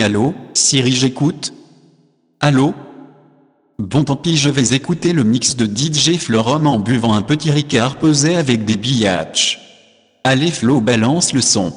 Allô, 0.00 0.34
Siri 0.54 0.92
j'écoute. 0.92 1.52
Allô? 2.40 2.72
Bon 3.78 4.04
tant 4.04 4.16
pis 4.16 4.36
je 4.36 4.48
vais 4.48 4.74
écouter 4.74 5.12
le 5.12 5.24
mix 5.24 5.56
de 5.56 5.66
DJ 5.66 6.18
Florum 6.18 6.66
en 6.66 6.78
buvant 6.78 7.14
un 7.14 7.22
petit 7.22 7.50
ricard 7.50 7.96
pesé 7.96 8.36
avec 8.36 8.64
des 8.64 8.76
billaches. 8.76 9.60
Allez 10.24 10.50
Flo 10.50 10.80
balance 10.80 11.32
le 11.32 11.40
son. 11.40 11.72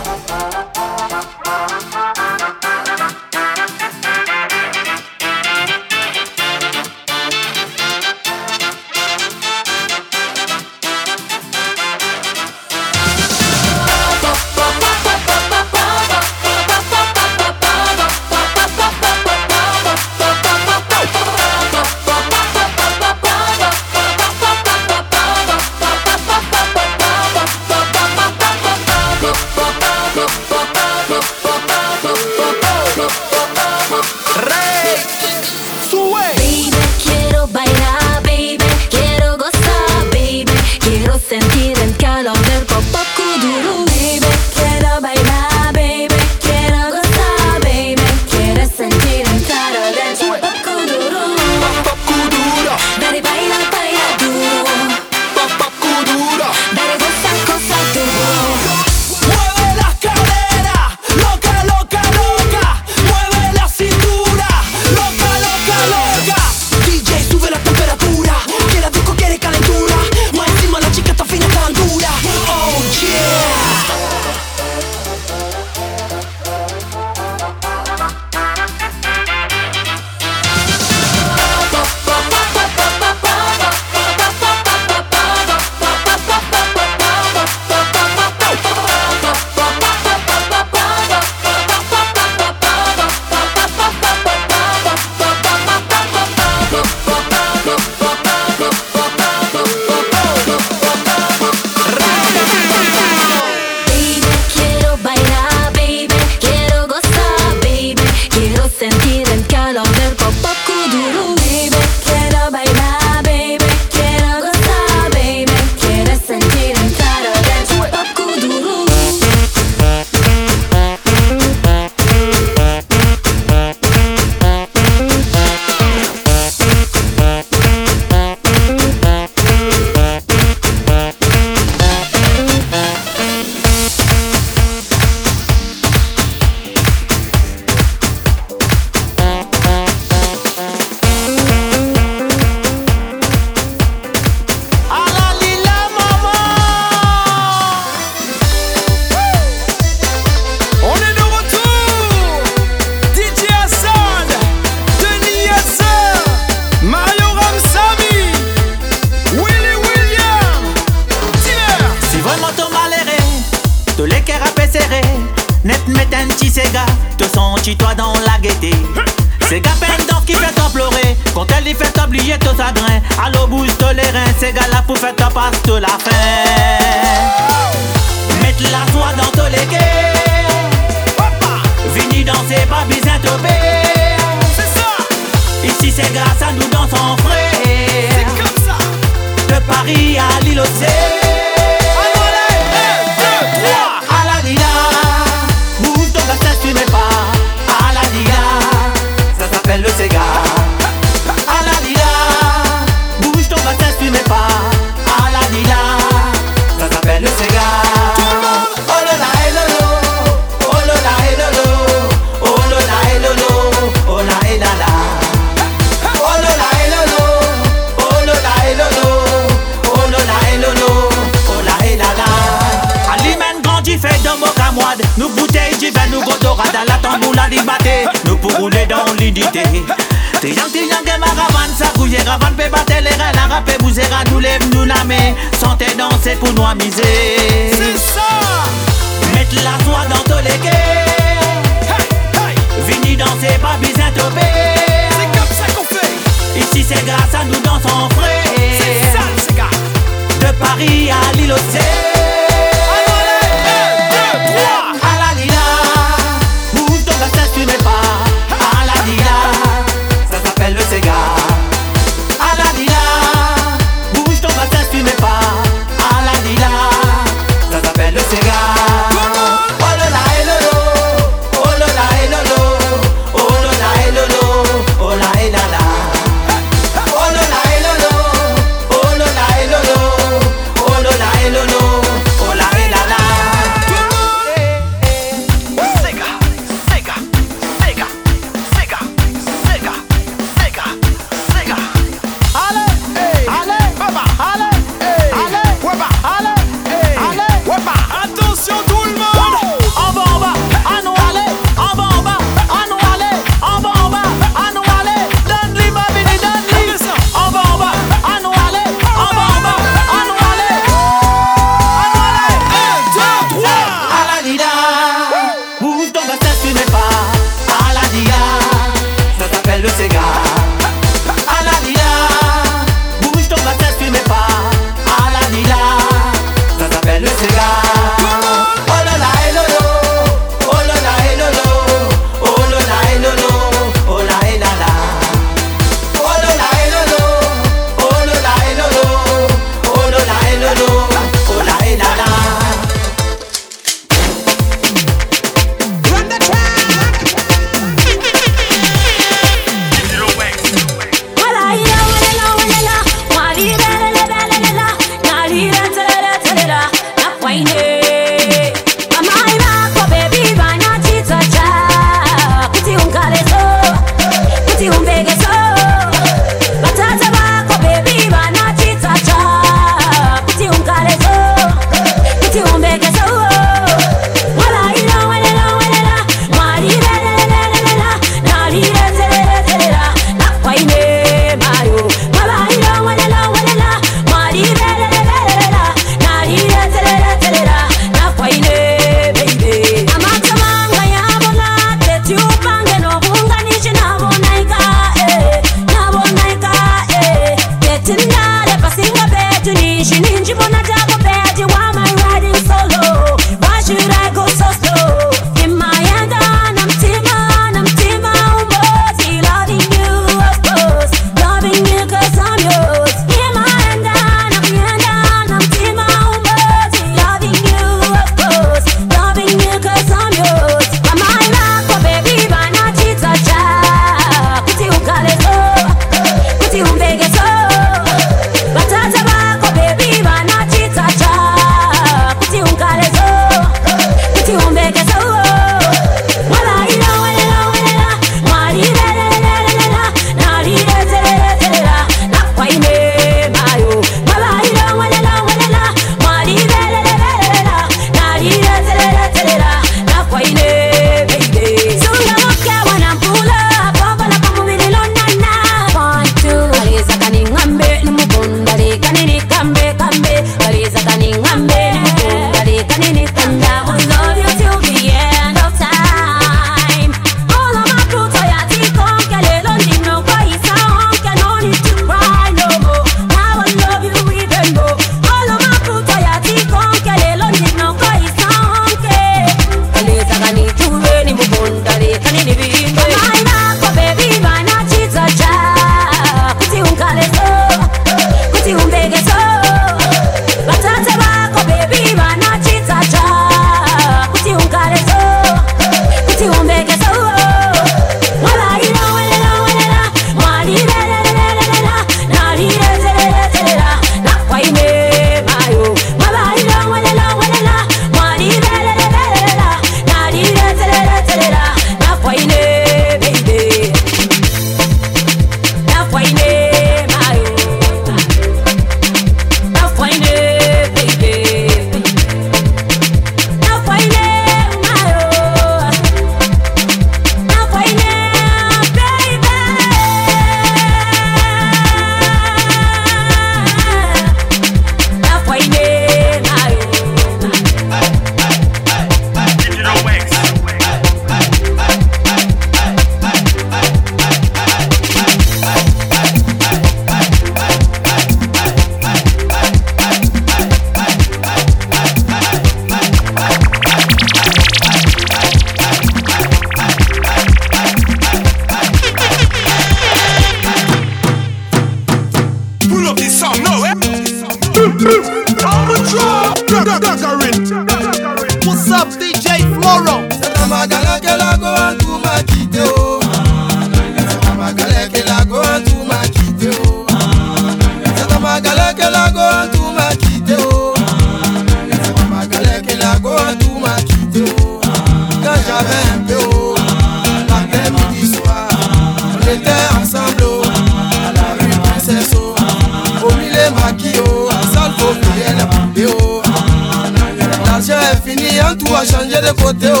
Changé 599.79 600.00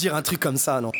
dire 0.00 0.14
un 0.14 0.22
truc 0.22 0.40
comme 0.40 0.56
ça, 0.56 0.80
non? 0.80 0.92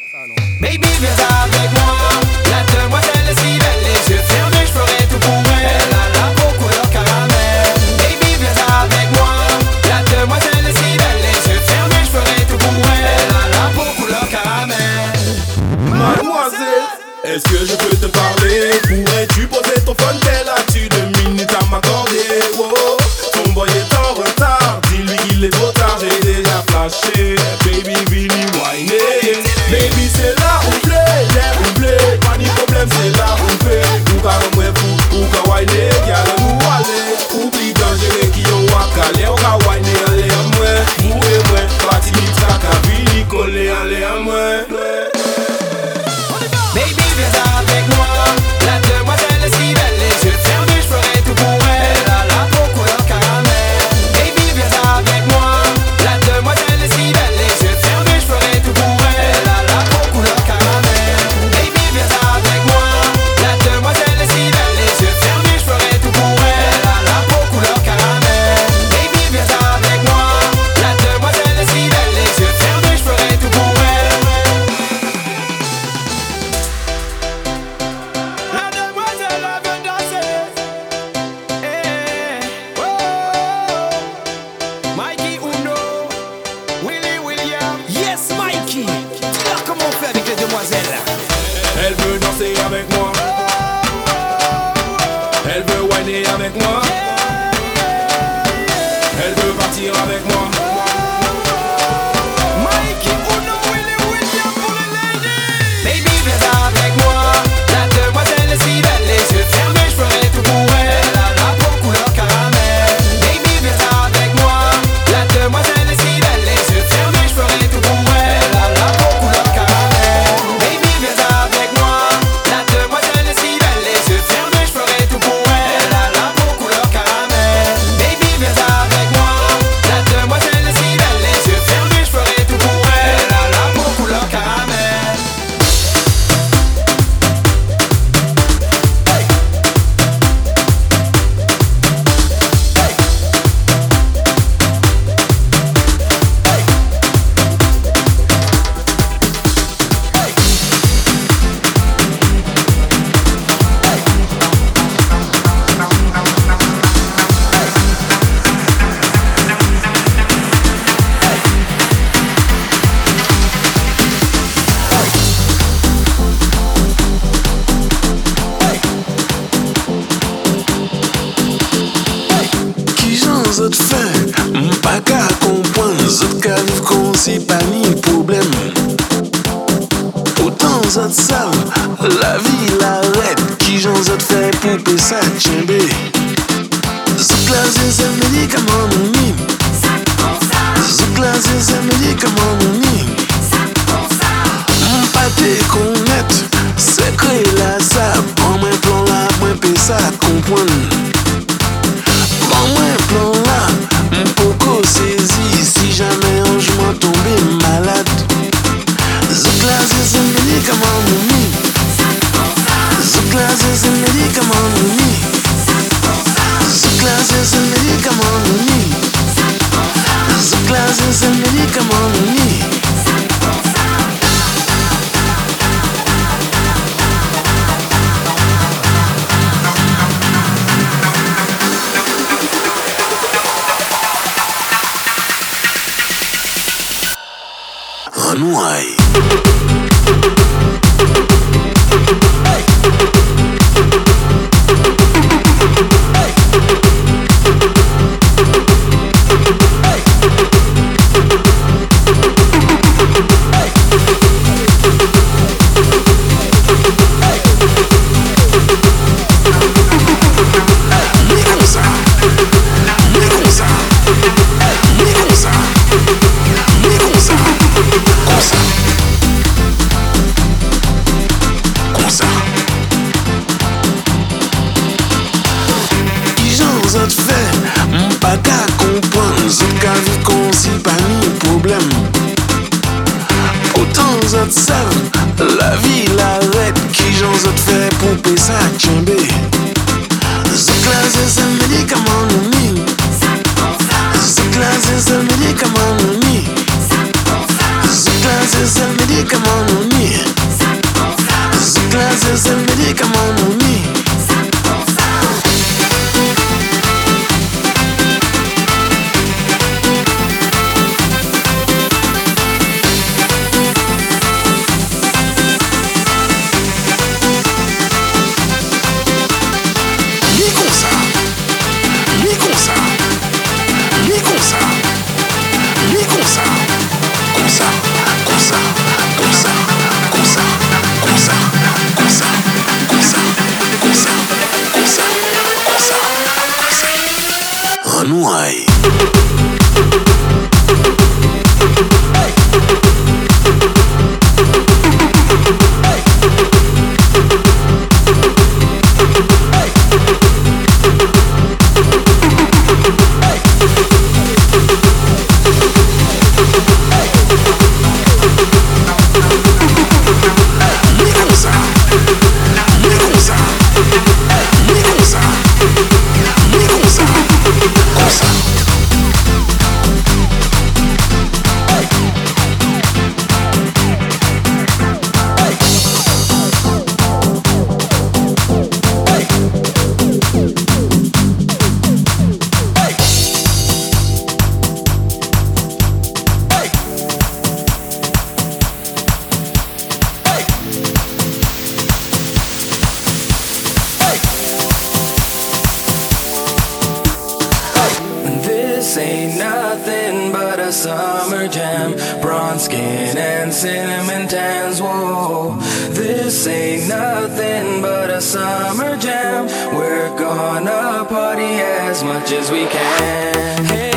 swim. 404.07 404.89
Whoa, 404.89 405.57
this 405.91 406.47
ain't 406.47 406.89
nothing 406.89 407.83
but 407.83 408.11
a 408.11 408.21
summer 408.21 408.97
jam. 408.97 409.47
We're 409.75 410.17
gonna 410.19 411.05
party 411.09 411.61
as 411.61 412.03
much 412.03 412.33
as 412.33 412.51
we 412.51 412.67
can. 412.67 413.65
Hey. 413.67 413.90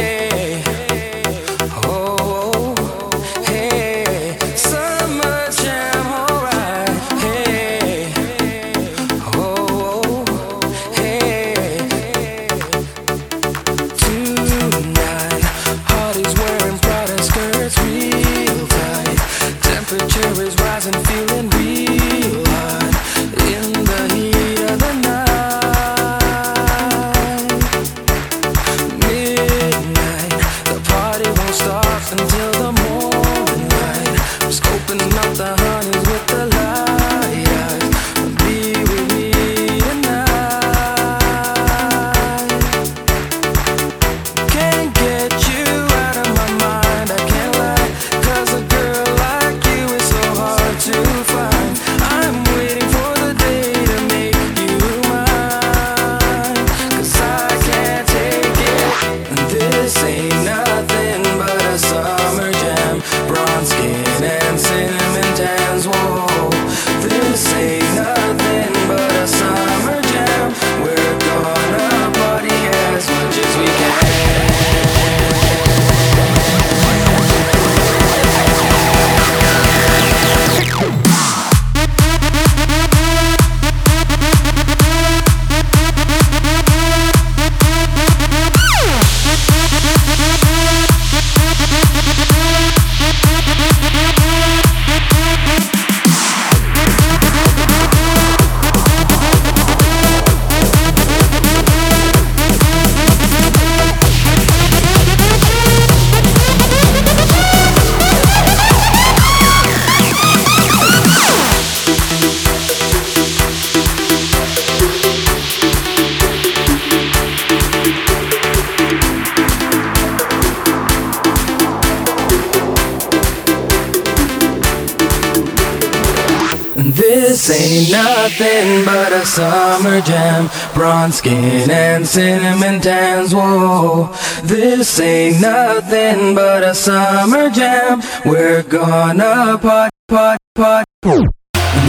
Skin 131.23 131.71
and 131.71 132.05
cinnamon 132.05 132.81
tans, 132.81 133.33
whoa. 133.33 134.13
This 134.43 134.99
ain't 134.99 135.39
nothing 135.39 136.35
but 136.35 136.63
a 136.63 136.75
summer 136.75 137.49
jam. 137.49 138.01
We're 138.25 138.61
gonna 138.63 139.57
pot, 139.57 139.91
pot, 140.09 140.37
pot. 140.53 140.83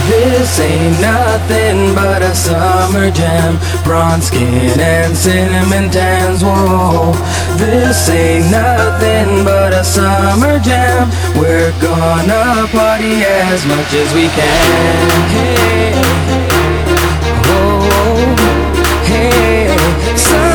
This 0.07 0.57
ain't 0.61 1.01
nothing 1.01 1.93
but 1.93 2.21
a 2.21 2.33
summer 2.33 3.11
jam. 3.11 3.59
Bronze 3.83 4.27
skin 4.27 4.79
and 4.79 5.17
cinnamon 5.17 5.91
tans, 5.91 6.41
whoa. 6.41 7.11
This 7.57 8.07
ain't 8.07 8.49
nothing 8.49 9.43
but 9.43 9.73
a 9.73 9.83
summer 9.83 10.59
jam. 10.59 11.09
We're 11.35 11.73
gonna 11.81 12.69
party 12.71 13.25
as 13.25 13.65
much 13.65 13.93
as 13.95 14.13
we 14.13 14.29
can. 14.29 15.09
Hey, 15.27 15.55
hey. 15.59 16.03
Whoa. 17.43 18.74
Hey, 19.07 20.54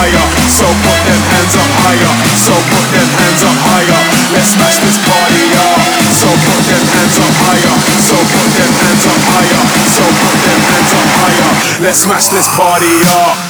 higher, 0.00 0.24
so 0.48 0.64
put 0.80 0.96
them 1.04 1.20
hands 1.28 1.54
up 1.60 1.68
higher, 1.76 2.12
so 2.40 2.56
put 2.72 2.86
them 2.88 3.08
hands 3.20 3.42
up 3.44 3.58
higher. 3.60 4.00
Let's 4.32 4.56
smash 4.56 4.80
this 4.80 4.96
party 5.04 5.44
up. 5.60 5.76
So 6.16 6.28
put 6.48 6.62
them 6.64 6.84
hands 6.88 7.20
up 7.20 7.34
higher, 7.36 7.74
so 8.00 8.16
put 8.32 8.48
them 8.56 8.72
hands 8.80 9.04
up 9.04 9.20
higher, 9.28 9.60
so 9.92 10.04
put 10.24 10.38
them 10.40 10.60
hands 10.72 10.92
up 10.96 11.08
higher. 11.20 11.50
Let's 11.84 12.00
smash 12.00 12.32
this 12.32 12.48
party 12.56 12.96
up. 13.04 13.49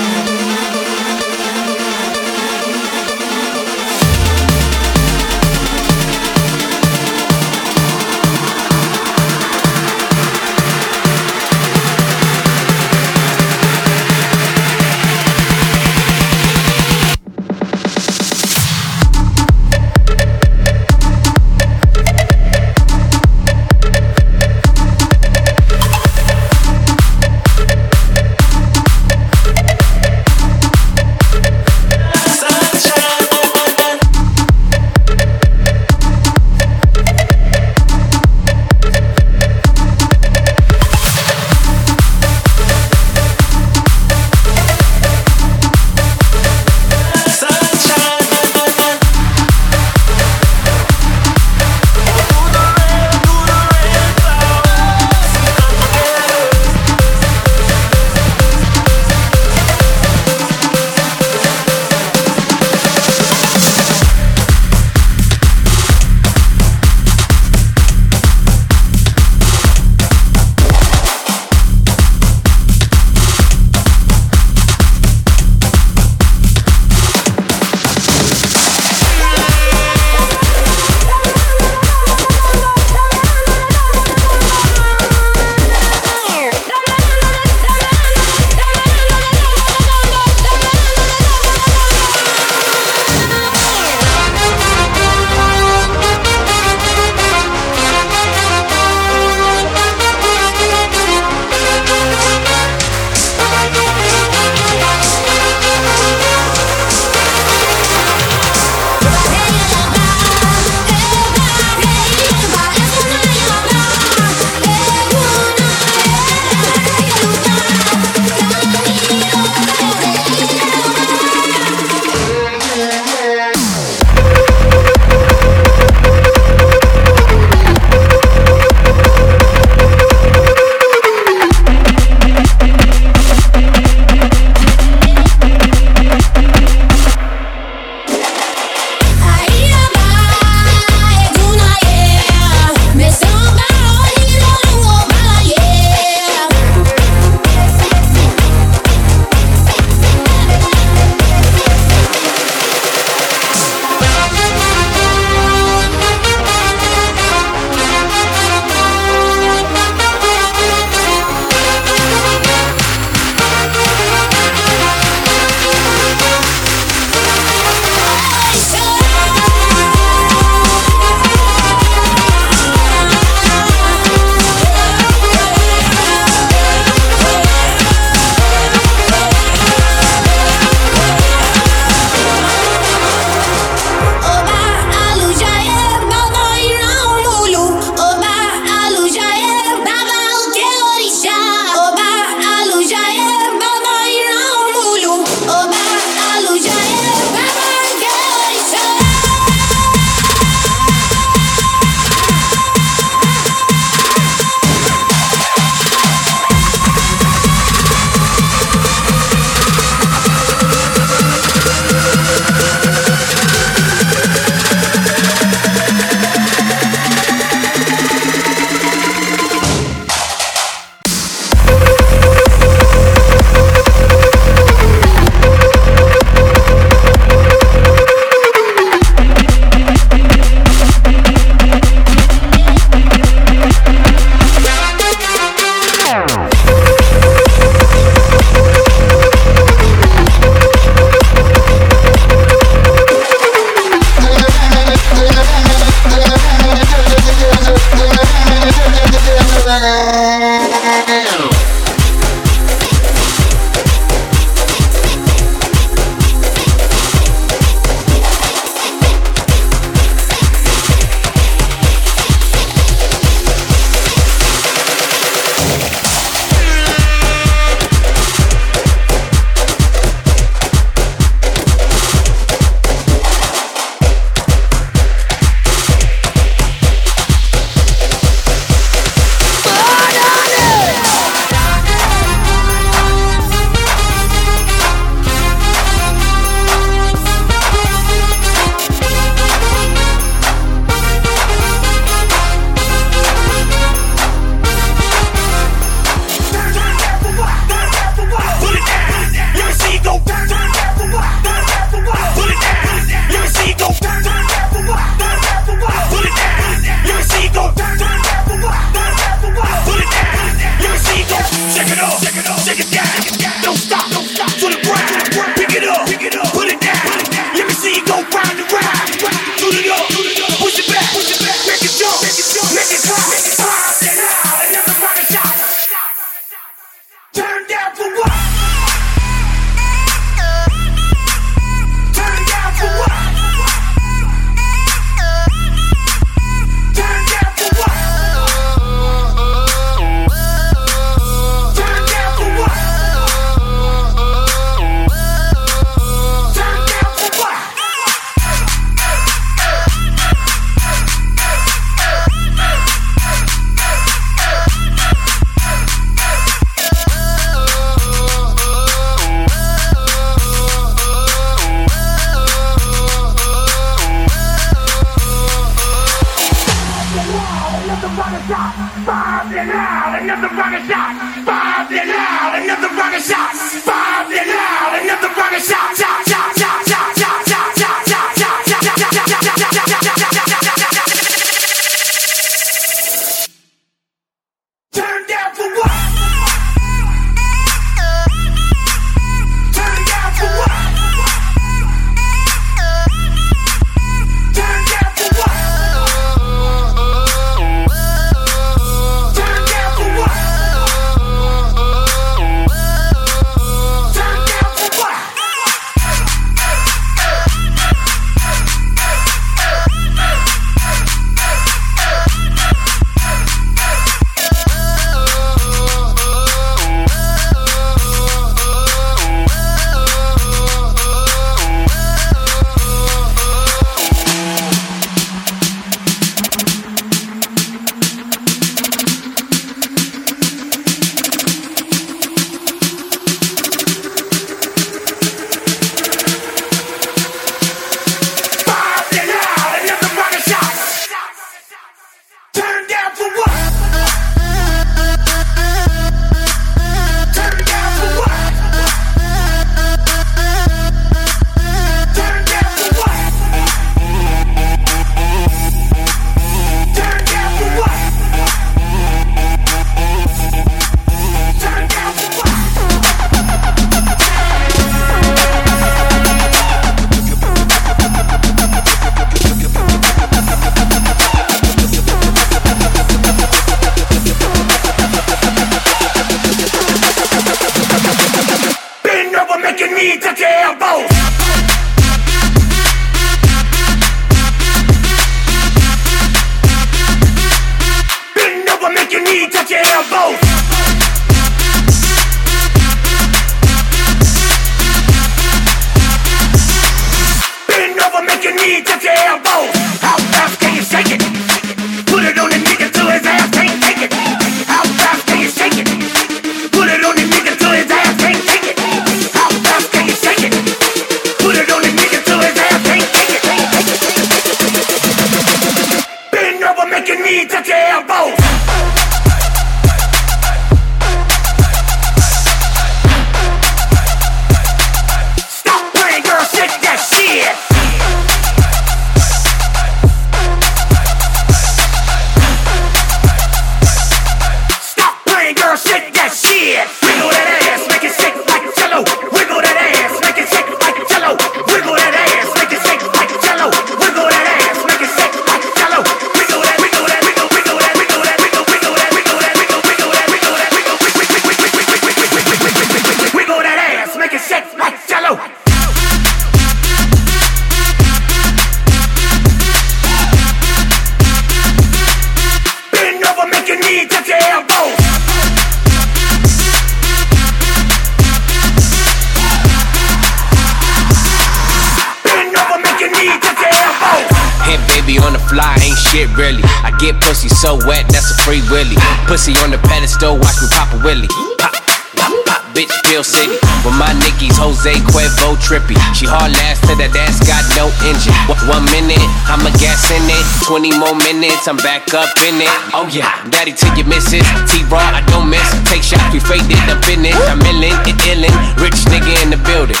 I'm 591.68 591.76
back 591.84 592.14
up 592.16 592.32
in 592.48 592.64
it. 592.64 592.72
Oh 592.96 593.04
yeah, 593.12 593.28
daddy 593.52 593.76
to 593.76 593.86
your 593.92 594.08
missus. 594.08 594.40
T-Raw, 594.72 595.04
I 595.12 595.20
don't 595.28 595.52
miss. 595.52 595.68
Take 595.84 596.00
shots, 596.00 596.24
we 596.32 596.40
faded 596.40 596.80
up 596.88 597.04
in 597.12 597.20
it. 597.28 597.36
I'm 597.44 597.60
illin', 597.60 597.92
it 598.08 598.16
illin'. 598.24 598.56
Rich 598.80 599.04
nigga 599.12 599.36
in 599.44 599.52
the 599.52 599.60
building. 599.68 600.00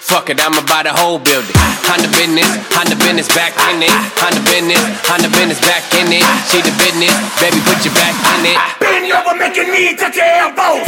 Fuck 0.00 0.32
it, 0.32 0.40
I'ma 0.40 0.64
buy 0.64 0.88
the 0.88 0.96
whole 0.96 1.20
building. 1.20 1.52
Honda 1.84 2.08
business, 2.16 2.48
Honda 2.72 2.96
business 2.96 3.28
back 3.36 3.52
in 3.68 3.84
it. 3.84 3.92
Honda 4.16 4.40
business, 4.48 4.80
Honda 5.04 5.28
business 5.36 5.60
back 5.68 5.84
in 6.00 6.08
it. 6.08 6.24
She 6.48 6.64
the 6.64 6.72
business, 6.80 7.12
baby, 7.44 7.60
put 7.68 7.76
your 7.84 7.92
back 7.92 8.16
in 8.40 8.56
it. 8.56 8.58
Bend 8.80 9.04
over, 9.12 9.36
making 9.36 9.68
me 9.68 9.92
touch 10.00 10.16
your 10.16 10.24
elbows. 10.24 10.85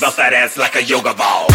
Bust 0.00 0.16
that 0.16 0.32
ass 0.32 0.56
like 0.56 0.76
a 0.76 0.82
yoga 0.82 1.12
ball. 1.12 1.49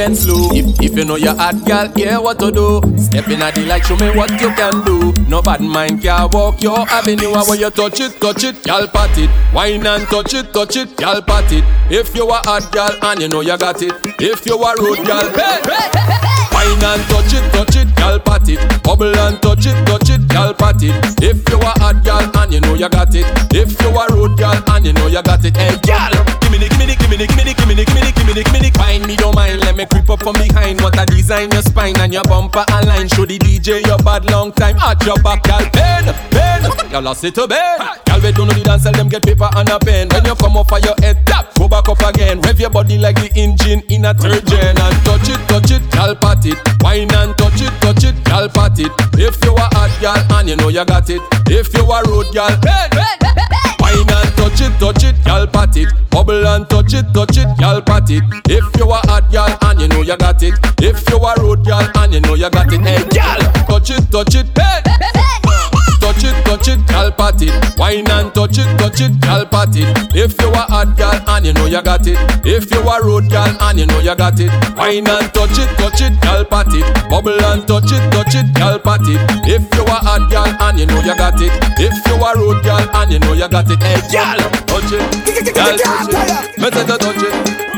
and 0.00 0.16
slow. 0.16 0.59
If 0.82 0.96
you 0.96 1.04
know 1.04 1.16
you're 1.16 1.36
hot, 1.36 1.62
girl, 1.66 1.92
hear 1.94 2.20
what 2.20 2.38
to 2.38 2.50
do. 2.50 2.80
Step 2.96 3.28
in 3.28 3.42
at 3.42 3.54
the 3.54 3.66
light, 3.66 3.84
show 3.84 3.96
me 3.96 4.10
what 4.16 4.30
you 4.40 4.48
can 4.56 4.82
do. 4.84 5.12
No 5.28 5.42
bad 5.42 5.60
mind 5.60 6.00
can 6.02 6.30
walk 6.30 6.62
your 6.62 6.78
avenue. 6.88 7.32
Where 7.32 7.60
you 7.60 7.70
touch 7.70 8.00
it, 8.00 8.18
touch 8.20 8.44
it, 8.44 8.64
girl, 8.64 8.88
pat 8.88 9.16
it. 9.18 9.30
Wine 9.52 9.86
and 9.86 10.06
touch 10.08 10.32
it, 10.32 10.52
touch 10.54 10.76
it, 10.76 10.96
girl, 10.96 11.20
pat 11.20 11.52
it. 11.52 11.64
If 11.90 12.16
you 12.16 12.28
a 12.28 12.40
hot, 12.48 12.72
girl, 12.72 12.90
and 13.02 13.20
you 13.20 13.28
know 13.28 13.42
you 13.42 13.58
got 13.58 13.82
it. 13.82 13.92
If 14.20 14.46
you 14.46 14.56
a 14.56 14.74
rude, 14.80 15.04
girl, 15.06 15.28
hey, 15.36 15.60
hey, 15.68 15.90
hey, 15.92 16.16
hey. 16.16 16.40
Wine 16.50 16.82
and 16.82 17.02
touch 17.12 17.32
it, 17.36 17.44
touch 17.52 17.76
it, 17.76 17.94
girl, 17.94 18.18
pat 18.18 18.48
it. 18.48 18.82
Bubble 18.82 19.12
and 19.16 19.40
touch 19.42 19.66
it, 19.66 19.76
touch 19.86 20.08
it, 20.08 20.26
girl, 20.28 20.54
pat 20.54 20.82
it. 20.82 20.96
If 21.22 21.44
you 21.48 21.60
a 21.60 21.70
hot, 21.76 22.02
girl, 22.04 22.24
and 22.40 22.52
you 22.52 22.60
know 22.60 22.74
you 22.74 22.88
got 22.88 23.14
it. 23.14 23.28
If 23.52 23.76
you 23.80 23.88
a 23.92 24.06
rude, 24.16 24.38
girl, 24.38 24.56
and 24.72 24.86
you 24.86 24.92
know 24.94 25.08
you 25.08 25.22
got 25.22 25.44
it. 25.44 25.56
Hey, 25.56 25.76
girl, 25.84 26.16
give 26.40 26.50
me 26.50 26.58
the, 26.58 26.68
give 26.72 26.78
me 26.80 26.86
the, 26.88 26.96
give 26.96 27.10
me 27.10 27.16
the, 27.20 27.26
give 27.28 27.36
me 27.36 27.44
the, 27.44 27.54
give 27.54 27.68
me 27.68 27.74
the, 27.76 27.84
give 27.84 27.96
me 28.00 28.00
the, 28.00 28.12
give 28.16 28.26
me 28.26 28.32
the, 28.32 28.42
give 28.44 28.52
me 28.52 28.60
the. 28.64 28.78
Find 28.80 29.06
me 29.06 29.14
don't 29.16 29.34
mind, 29.34 29.60
let 29.60 29.76
me 29.76 29.84
creep 29.86 30.08
up 30.08 30.22
from 30.22 30.34
behind 30.34 30.69
wine. 30.70 30.82
What 30.82 30.98
a 30.98 31.06
design, 31.06 31.50
your 31.50 31.62
spine 31.62 31.98
and 32.00 32.12
your 32.12 32.24
bumper 32.24 32.64
align. 32.68 33.08
Show 33.08 33.26
the 33.26 33.38
DJ 33.38 33.84
your 33.86 33.98
bad 33.98 34.30
long 34.30 34.52
time 34.52 34.76
at 34.78 35.04
your 35.04 35.16
back, 35.22 35.42
girl. 35.42 35.60
Bend, 35.72 36.06
bend, 36.30 36.90
y'all 36.90 37.02
lost 37.02 37.24
it 37.24 37.34
to 37.36 37.46
bend. 37.46 37.82
Girl, 38.06 38.20
we 38.20 38.32
don't 38.32 38.48
know 38.48 38.54
the 38.54 38.62
dance, 38.62 38.84
tell 38.84 38.92
them 38.92 39.08
get 39.08 39.22
paper 39.22 39.48
and 39.54 39.68
a 39.68 39.78
pen. 39.78 40.08
When 40.10 40.24
you 40.24 40.34
come 40.34 40.56
off 40.56 40.72
of 40.72 40.84
your 40.84 40.94
head 41.00 41.26
tap, 41.26 41.54
go 41.54 41.68
back 41.68 41.88
up 41.88 42.00
again. 42.00 42.40
Rev 42.40 42.60
your 42.60 42.70
body 42.70 42.98
like 42.98 43.16
the 43.16 43.30
engine 43.34 43.82
in 43.88 44.04
a 44.04 44.14
third 44.14 44.46
and 44.52 44.96
touch 45.04 45.28
it, 45.28 45.40
touch 45.48 45.70
it, 45.70 45.82
girl, 45.90 46.14
pat 46.14 46.44
it. 46.46 46.58
Wine 46.82 47.12
and 47.14 47.36
touch 47.36 47.60
it, 47.60 47.72
touch 47.80 48.04
it, 48.04 48.16
girl, 48.24 48.48
pat 48.48 48.78
it. 48.78 48.92
If 49.18 49.42
you 49.44 49.54
are 49.54 49.70
hot, 49.72 49.92
girl, 50.00 50.38
and 50.38 50.48
you 50.48 50.56
know 50.56 50.68
you 50.68 50.84
got 50.84 51.10
it. 51.10 51.20
If 51.46 51.74
you 51.74 51.84
are 51.90 52.04
rude 52.04 52.32
girl, 52.32 52.54
bend, 52.62 52.92
bend, 52.92 53.18
bend. 53.20 53.70
Wine 53.80 54.06
and 54.06 54.30
touch 54.36 54.60
it, 54.60 54.72
touch 54.78 55.04
it, 55.04 55.16
y'all 55.26 55.46
pat 55.46 55.76
it. 55.76 55.88
Bubble 56.10 56.46
and 56.46 56.68
touch 56.68 56.94
it, 56.94 57.06
touch 57.14 57.38
it, 57.38 57.48
y'all 57.58 57.80
pat 57.80 58.10
it. 58.10 58.22
If 58.48 58.64
you 58.76 58.90
are 58.90 59.02
hot, 59.06 59.32
y'all, 59.32 59.56
and 59.62 59.80
you 59.80 59.88
know 59.88 60.02
you 60.02 60.16
got 60.16 60.42
it. 60.42 60.59
If 60.82 61.08
you 61.10 61.18
a 61.18 61.34
road 61.40 61.64
gal 61.64 61.90
and 61.96 62.14
you 62.14 62.20
know 62.20 62.34
you 62.34 62.50
got 62.50 62.72
it, 62.72 62.80
hey 62.80 63.04
gal, 63.10 63.38
touch 63.66 63.90
it, 63.90 64.10
touch 64.10 64.34
it, 64.34 64.46
hey. 64.56 65.69
Touch 66.10 66.24
it, 66.24 66.44
touch 66.44 66.66
it, 66.66 66.86
gal 66.88 67.12
pat 67.12 67.40
it. 67.40 67.54
Wine 67.78 68.10
and 68.10 68.34
touch 68.34 68.58
it, 68.58 68.66
touch 68.78 69.00
it, 69.00 69.20
gal 69.20 69.46
pat 69.46 69.70
it. 69.76 69.86
If 70.10 70.34
you 70.42 70.50
a 70.50 70.66
hot 70.66 70.96
gal 70.98 71.22
and 71.28 71.46
you 71.46 71.52
know 71.52 71.66
you 71.66 71.80
got 71.80 72.04
it. 72.04 72.18
If 72.44 72.68
you 72.72 72.80
a 72.82 72.98
road 73.00 73.30
gal 73.30 73.54
and 73.62 73.78
you 73.78 73.86
know 73.86 74.00
you 74.00 74.16
got 74.16 74.40
it. 74.40 74.50
Wine 74.74 75.06
and 75.06 75.32
touch 75.32 75.54
it, 75.54 75.70
touch 75.78 76.02
it, 76.02 76.20
gal 76.20 76.44
pat 76.44 76.66
it. 76.74 76.82
Bubble 77.08 77.38
and 77.38 77.62
touch 77.62 77.94
it, 77.94 78.02
touch 78.10 78.34
it, 78.34 78.52
gal 78.54 78.80
pat 78.80 79.06
it. 79.06 79.22
If 79.46 79.62
you 79.72 79.86
a 79.86 79.96
hot 80.02 80.28
gal 80.28 80.50
and 80.50 80.80
you 80.80 80.86
know 80.86 80.98
you 80.98 81.14
got 81.14 81.40
it. 81.40 81.52
If 81.78 81.94
you 82.02 82.18
a 82.18 82.34
road 82.34 82.64
gal 82.64 82.90
and 82.90 83.12
you 83.12 83.20
know 83.20 83.32
you 83.32 83.48
got 83.48 83.70
it. 83.70 83.80
Hey 83.80 84.02
gal, 84.10 84.38
touch 84.66 84.90
it, 84.90 85.54
gal 85.54 85.78
touch 85.78 86.10
it. 86.10 86.58
Me 86.58 86.70
say 86.74 86.86
to 86.90 86.98
touch 86.98 87.22
it, 87.22 87.34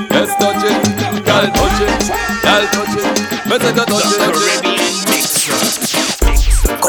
yes 0.08 0.32
touch 0.40 0.64
it, 0.64 1.24
gal 1.28 1.52
touch 1.52 1.80
it, 1.84 2.00
gal 2.40 2.64
touch 2.72 2.96
it. 2.96 3.44
Me 3.44 3.58
say 3.60 3.72
to 3.76 3.84
touch 3.84 4.72
it. 4.72 4.91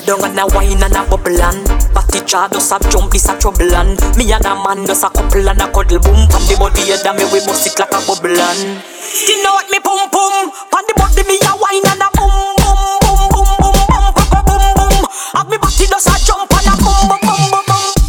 Down 0.06 0.20
and 0.26 0.38
a 0.38 0.46
wine 0.52 0.84
and 0.84 0.92
a 1.00 1.08
bubble 1.08 1.40
and 1.40 1.64
Party 1.96 2.20
jar 2.26 2.50
does 2.50 2.72
a 2.74 2.80
jump, 2.92 3.14
this 3.14 3.30
a 3.30 3.40
trouble 3.40 3.74
and 3.74 3.96
Me 4.18 4.28
and 4.34 4.44
a 4.44 4.52
man 4.52 4.84
does 4.84 5.02
a 5.04 5.10
couple 5.10 5.48
and 5.48 5.62
a 5.62 5.72
cuddle 5.72 6.00
boom 6.04 6.28
Pan 6.28 6.44
the 6.44 6.58
body 6.60 6.84
head 6.92 7.08
and 7.08 7.16
me 7.16 7.24
we 7.32 7.40
bust 7.48 7.64
it 7.64 7.80
like 7.80 7.88
a 7.88 8.04
bubble 8.04 8.36
and 8.36 8.84
Skin 9.00 9.48
out 9.48 9.64
me 9.72 9.80
pum 9.80 10.04
pum 10.12 10.52
Pan 10.76 10.84
the 10.92 10.94
body 11.00 11.24
me 11.24 11.40
a 11.48 11.56
wine 11.56 11.88
and 11.88 12.04
a 12.04 12.08
boom 12.20 12.36
boom 12.60 12.76
boom 13.00 13.32
boom 13.32 13.48
boom 13.64 13.76
boom 13.80 14.12
boom 14.12 14.44
boom 14.44 14.76
boom 14.76 15.08
Have 15.40 15.48
me 15.48 15.56
body 15.56 15.88
does 15.88 16.08
a 16.12 16.16
jump 16.28 16.52
and 16.52 16.68
a 16.68 16.74
boom 16.84 17.00
boom 17.08 17.24
boom 17.24 17.44
boom 17.48 17.64
boom 17.64 18.04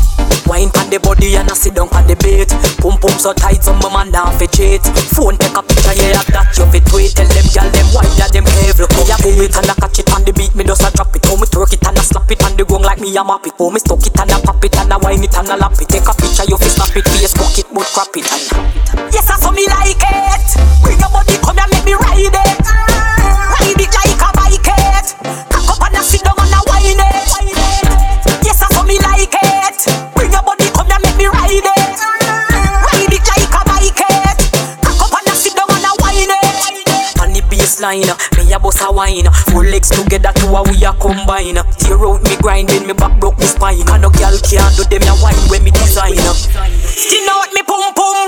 Wine 0.51 0.75
pan 0.75 0.91
the 0.91 0.99
body 0.99 1.39
and 1.39 1.47
I 1.47 1.55
sit 1.55 1.79
down 1.79 1.89
pan 1.89 2.11
the 2.11 2.19
bait 2.19 2.51
Pum 2.83 2.99
pum 2.99 3.15
so 3.23 3.33
tight 3.33 3.63
some 3.63 3.79
man 3.81 4.11
now 4.11 4.35
fi 4.35 4.51
cheat 4.51 4.83
Phone 5.15 5.39
take 5.39 5.57
a 5.57 5.63
picture 5.63 5.95
yeah 5.97 6.21
that 6.35 6.53
you 6.59 6.67
fi 6.69 6.83
tweet 6.85 7.17
Tell 7.17 7.31
them 7.31 7.47
gal 7.55 7.71
them 7.73 7.89
wine 7.97 8.13
ya 8.21 8.29
them 8.29 8.45
cave 8.45 8.77
look 8.77 8.93
a 8.93 9.17
pull 9.25 9.41
it 9.41 9.57
and 9.57 9.71
I 9.71 9.75
catch 9.81 10.05
it 10.05 10.13
on 10.13 10.21
the 10.29 10.37
beat 10.37 10.53
me 10.53 10.69
just 10.69 10.85
a 10.85 10.93
drop 10.93 11.17
it 11.17 11.25
How 11.25 11.41
me 11.41 11.49
twerk 11.49 11.64
me 13.05 13.17
a 13.17 13.25
map 13.25 13.45
it. 13.47 13.53
How 13.59 13.69
me 13.69 13.79
stuck 13.79 14.01
it 14.01 14.17
and 14.17 14.33
I 14.33 14.41
pop 14.41 14.65
it 14.65 14.77
and 14.81 14.93
I 14.93 14.97
wine 14.97 15.23
it 15.23 15.37
and 15.37 15.49
I 15.49 15.57
lap 15.61 15.77
it. 15.77 15.89
Take 15.89 16.09
a 16.09 16.13
picture 16.17 16.49
you 16.49 16.57
fi 16.57 16.69
snap 16.73 16.97
it 16.97 17.05
Facebook 17.05 17.59
it 17.61 17.69
but 17.69 17.85
crap 17.93 18.17
it 18.17 18.25
and 18.25 19.13
Yes 19.13 19.29
I 19.29 19.37
saw 19.37 19.53
me 19.53 19.69
like 19.69 20.01
it. 20.01 20.47
Bring 20.81 20.97
your 20.97 21.13
body 21.13 21.37
come 21.45 21.61
and 21.61 21.69
make 21.69 21.85
me 21.85 21.93
ride 22.01 22.33
it. 22.33 22.57
Ride 22.65 23.77
it 23.77 23.93
like 23.93 24.25
a 24.25 24.29
bike 24.33 24.69
it. 24.73 25.07
Cock 25.53 25.69
up 25.69 25.85
and 25.85 25.97
I 25.97 26.01
sit 26.01 26.25
down 26.25 26.41
and 26.41 26.49
I 26.49 26.61
wine 26.65 26.97
it. 26.97 27.29
Yes 28.41 28.65
I 28.65 28.73
saw 28.73 28.83
me 28.89 28.97
like 29.05 29.37
it. 29.37 29.79
Bring 30.17 30.33
your 30.33 30.41
body 30.41 30.73
come 30.73 30.89
and 30.89 31.03
make 31.05 31.19
me 31.21 31.29
ride 31.29 31.61
it. 31.61 31.97
Ride 32.89 33.13
it 33.13 33.25
like 33.29 33.53
a 33.53 33.61
bike 33.69 34.01
it. 34.01 34.39
Cock 34.81 35.01
up 35.05 35.13
and 35.13 35.29
I 35.29 35.35
sit 35.37 35.53
down 35.53 35.69
and 35.69 35.85
I 35.85 35.93
wine 36.01 36.33
it. 36.33 37.21
On 37.21 37.29
the 37.29 37.45
baseline, 37.53 38.09
me 38.41 38.49
a 38.49 38.59
bust 38.59 38.81
a 38.81 38.89
wine. 38.89 39.29
Four 39.53 39.69
legs 39.69 39.93
together 39.93 40.33
a 40.55 40.63
we 40.71 40.79
a 40.85 40.93
combine 40.95 41.59
Tear 41.79 41.99
out 42.07 42.23
me 42.23 42.37
grinding, 42.39 42.87
me 42.87 42.95
back 42.95 43.19
broke 43.19 43.39
me 43.39 43.47
spine. 43.47 43.83
And 43.91 44.03
no 44.03 44.11
girl 44.11 44.35
can't 44.41 44.75
do 44.77 44.85
them 44.87 45.03
a 45.11 45.15
wine 45.21 45.37
when 45.51 45.65
me 45.65 45.71
design 45.71 46.15
Skin 46.15 47.29
out 47.29 47.53
me 47.53 47.63
pum 47.63 47.93
pum 47.95 48.24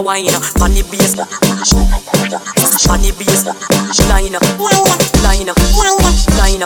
a 0.00 0.04
bust 0.04 0.24
a 0.24 0.24
wine 0.24 0.26
On 0.62 0.72
the 0.72 0.82
bass 0.90 1.16
On 2.88 3.00
the 3.00 3.12
bass 3.18 3.44
line 4.08 4.32
Line 5.22 5.50
Line 6.38 6.64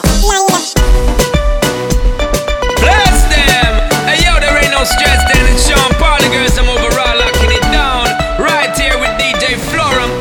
Bless 2.80 3.18
them! 3.32 3.72
Hey 4.06 4.22
yo, 4.24 4.38
there 4.40 4.56
ain't 4.62 4.70
no 4.70 4.84
stress 4.84 5.20
then. 5.32 5.44
It's 5.52 5.66
Sean 5.66 5.92
Paul, 5.98 6.18
the 6.20 6.28
girls, 6.28 6.58
I'm 6.58 6.68
overall 6.68 7.16
locking 7.16 7.50
it 7.50 7.64
down. 7.72 8.06
Right 8.38 8.76
here 8.76 8.98
with 8.98 9.10
DJ 9.18 9.56
Florum, 9.72 10.12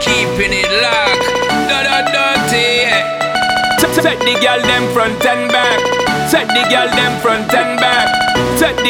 keeping 0.00 0.52
it 0.54 0.70
locked. 0.80 1.26
Da 1.68 1.82
da 1.82 2.06
dirty, 2.14 2.86
yeah. 2.86 3.24
Set 3.94 4.18
the 4.20 4.34
girl 4.40 4.60
them 4.62 4.92
front 4.92 5.24
and 5.26 5.50
back. 5.50 5.80
Set 6.30 6.46
the 6.48 6.62
girl 6.70 6.88
them 6.94 7.20
front 7.20 7.43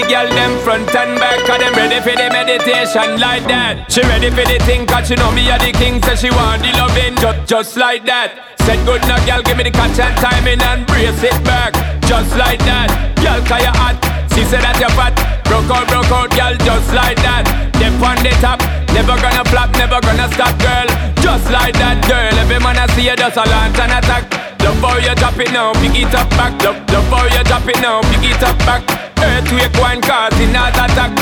girl 0.09 0.29
them 0.29 0.59
front 0.61 0.89
and 0.95 1.19
back. 1.19 1.41
Cause 1.47 1.59
them 1.59 1.75
ready 1.75 2.01
for 2.01 2.17
the 2.17 2.29
meditation 2.31 3.21
like 3.21 3.45
that. 3.49 3.91
She 3.91 4.01
ready 4.03 4.31
for 4.31 4.45
the 4.45 4.59
thing 4.65 4.87
cause 4.87 5.09
she 5.09 5.15
know 5.15 5.31
me 5.33 5.51
are 5.51 5.59
the 5.59 5.73
king. 5.73 6.03
So 6.03 6.15
she 6.15 6.31
want 6.31 6.63
the 6.63 6.73
loving 6.77 7.17
just, 7.17 7.49
just 7.49 7.77
like 7.77 8.05
that. 8.07 8.57
Said 8.65 8.81
good 8.87 9.03
now 9.05 9.21
girl 9.27 9.43
give 9.43 9.57
me 9.57 9.65
the 9.65 9.71
catch 9.71 9.99
and 10.01 10.17
timing 10.19 10.61
and 10.61 10.87
brace 10.87 11.23
it 11.23 11.37
back. 11.45 11.73
Just 12.05 12.37
like 12.37 12.61
that. 12.65 12.89
Girl 13.21 13.41
cause 13.45 13.63
you 13.63 13.75
hot. 13.77 13.97
She 14.35 14.43
said 14.51 14.67
that 14.67 14.81
you're 14.83 14.91
fat. 14.99 15.15
Broke 15.47 15.71
out, 15.71 15.87
broke 15.87 16.11
out, 16.11 16.31
girl, 16.35 16.57
just 16.67 16.91
like 16.91 17.15
that. 17.23 17.47
Dip 17.79 17.95
on 18.03 18.19
the 18.19 18.35
top, 18.43 18.59
never 18.91 19.15
gonna 19.15 19.45
flop, 19.47 19.71
never 19.79 20.01
gonna 20.03 20.27
stop, 20.35 20.59
girl. 20.59 20.89
Just 21.23 21.47
like 21.55 21.77
that, 21.79 22.03
girl. 22.11 22.35
Every 22.43 22.59
man 22.59 22.75
I 22.75 22.91
see 22.97 23.07
you 23.07 23.15
just 23.15 23.37
a 23.37 23.47
launch 23.47 23.79
and 23.79 23.95
attack. 23.95 24.27
Love 24.65 24.81
how 24.83 24.99
you 24.99 25.15
drop 25.15 25.39
it 25.39 25.53
now, 25.53 25.71
pick 25.79 25.95
it 25.95 26.15
up 26.15 26.29
back. 26.35 26.57
Love, 26.65 26.83
love 26.91 27.07
how 27.15 27.25
you 27.31 27.45
drop 27.45 27.69
it 27.69 27.79
now, 27.79 28.03
pick 28.11 28.27
it 28.27 28.43
up 28.43 28.59
back. 28.67 29.04
Earthquake 29.25 29.75
one 29.81 30.01
causing 30.01 30.53
attack. 30.53 31.13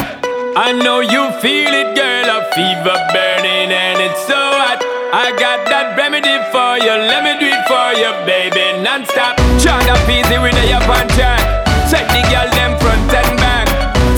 I 0.55 0.73
know 0.73 1.01
you 1.01 1.31
feel 1.41 1.73
it, 1.73 1.95
girl. 1.95 2.29
A 2.29 2.39
fever 2.53 2.99
burning 3.15 3.71
and 3.71 3.99
it's 4.03 4.21
so 4.27 4.37
hot. 4.37 4.83
I 5.13 5.33
got 5.39 5.65
that 5.71 5.97
remedy 5.97 6.37
for 6.53 6.77
you. 6.83 6.93
Let 6.93 7.23
me 7.25 7.39
do 7.41 7.49
it 7.49 7.63
for 7.71 7.89
you, 7.97 8.11
baby, 8.29 8.81
non-stop. 8.83 9.37
China 9.61 9.97
easy 10.09 10.37
with 10.41 10.57
the 10.57 10.73
up 10.77 10.89
on 10.89 11.09
track. 11.17 11.41
Set 11.89 12.05
the 12.11 12.21
girl 12.29 12.49
them 12.53 12.77
front 12.81 13.13
and 13.13 13.37
back. 13.41 13.69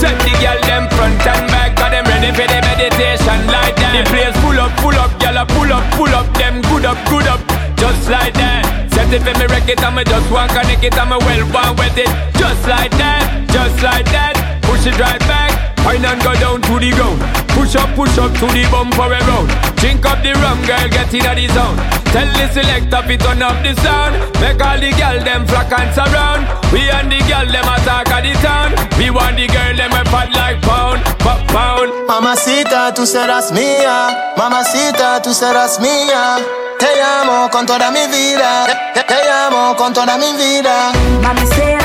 Set 0.01 0.17
the 0.27 0.33
girl 0.43 0.59
them 0.67 0.89
front 0.95 1.21
and 1.27 1.47
back. 1.51 1.77
Got 1.77 1.91
them 1.95 2.07
ready 2.07 2.31
for 2.33 2.47
the 2.47 2.61
meditation 2.63 3.39
like 3.51 3.77
that. 3.79 3.95
The 3.95 4.03
place 4.11 4.35
full 4.43 4.59
up, 4.59 4.73
full 4.81 4.97
up, 4.99 5.13
girl. 5.21 5.39
a 5.39 5.45
Pull 5.47 5.73
up, 5.73 5.85
pull 5.95 6.15
up, 6.15 6.27
them 6.35 6.63
good 6.67 6.85
up, 6.85 6.99
good 7.07 7.27
up, 7.27 7.41
just 7.77 8.09
like 8.09 8.35
that. 8.35 8.64
Set 8.95 9.13
it 9.13 9.23
for 9.27 9.35
me 9.39 9.47
wreck 9.51 9.69
it, 9.69 9.83
I'ma 9.83 10.05
just 10.05 10.31
want 10.31 10.51
connect 10.55 10.85
it, 10.85 10.95
I'ma 10.95 11.19
well 11.19 11.45
want 11.51 11.79
with 11.79 11.99
it, 11.99 12.11
just 12.39 12.63
like 12.71 12.95
that, 12.95 13.27
just 13.51 13.83
like 13.83 14.07
that. 14.15 14.39
Push 14.63 14.87
it 14.87 14.97
right 15.03 15.19
back, 15.27 15.51
wine 15.85 16.05
and 16.05 16.23
go 16.23 16.33
down 16.39 16.63
to 16.63 16.79
the 16.79 16.91
ground. 16.95 17.19
Push 17.55 17.75
up, 17.75 17.91
push 17.95 18.19
up 18.19 18.31
to 18.39 18.47
the 18.55 18.63
bumper 18.71 19.11
around. 19.11 19.51
Drink 19.83 20.07
up 20.07 20.23
the 20.23 20.33
rum, 20.43 20.59
girl, 20.63 20.89
get 20.91 21.13
in 21.15 21.27
the 21.27 21.47
zone. 21.55 21.77
Tell 22.15 22.31
the 22.39 22.47
selector 22.55 23.03
fi 23.03 23.17
turn 23.17 23.43
up 23.43 23.59
the 23.63 23.75
sound. 23.83 24.15
Make 24.39 24.63
all 24.63 24.79
the 24.79 24.91
girl 24.95 25.19
them 25.23 25.47
flock 25.47 25.71
and 25.75 25.91
surround. 25.95 26.47
We 26.71 26.87
and 26.91 27.11
the 27.11 27.19
girl 27.27 27.47
them 27.51 27.67
attack 27.67 28.11
at 28.15 28.23
the 28.23 28.35
town. 28.39 28.71
We 28.99 29.11
want 29.11 29.35
the 29.35 29.47
girl 29.51 29.75
them 29.75 29.91
a 29.91 30.03
fat 30.07 30.31
like 30.35 30.63
pound, 30.63 31.03
pop 31.19 31.43
pound. 31.51 31.91
Mamacita, 32.07 32.95
tú 32.95 33.07
serás 33.07 33.51
mía. 33.51 34.35
Mamacita, 34.37 35.21
tú 35.23 35.35
serás 35.35 35.81
mía. 35.81 36.64
Te 36.79 37.03
amo 37.03 37.49
con 37.51 37.67
toda 37.67 37.91
mi 37.91 38.07
vida. 38.07 38.67
Te, 38.95 39.31
amo 39.31 39.77
con 39.77 39.93
toda 39.93 40.17
mi 40.17 40.33
vida. 40.35 40.93
Mami, 41.23 41.47
serás 41.47 41.84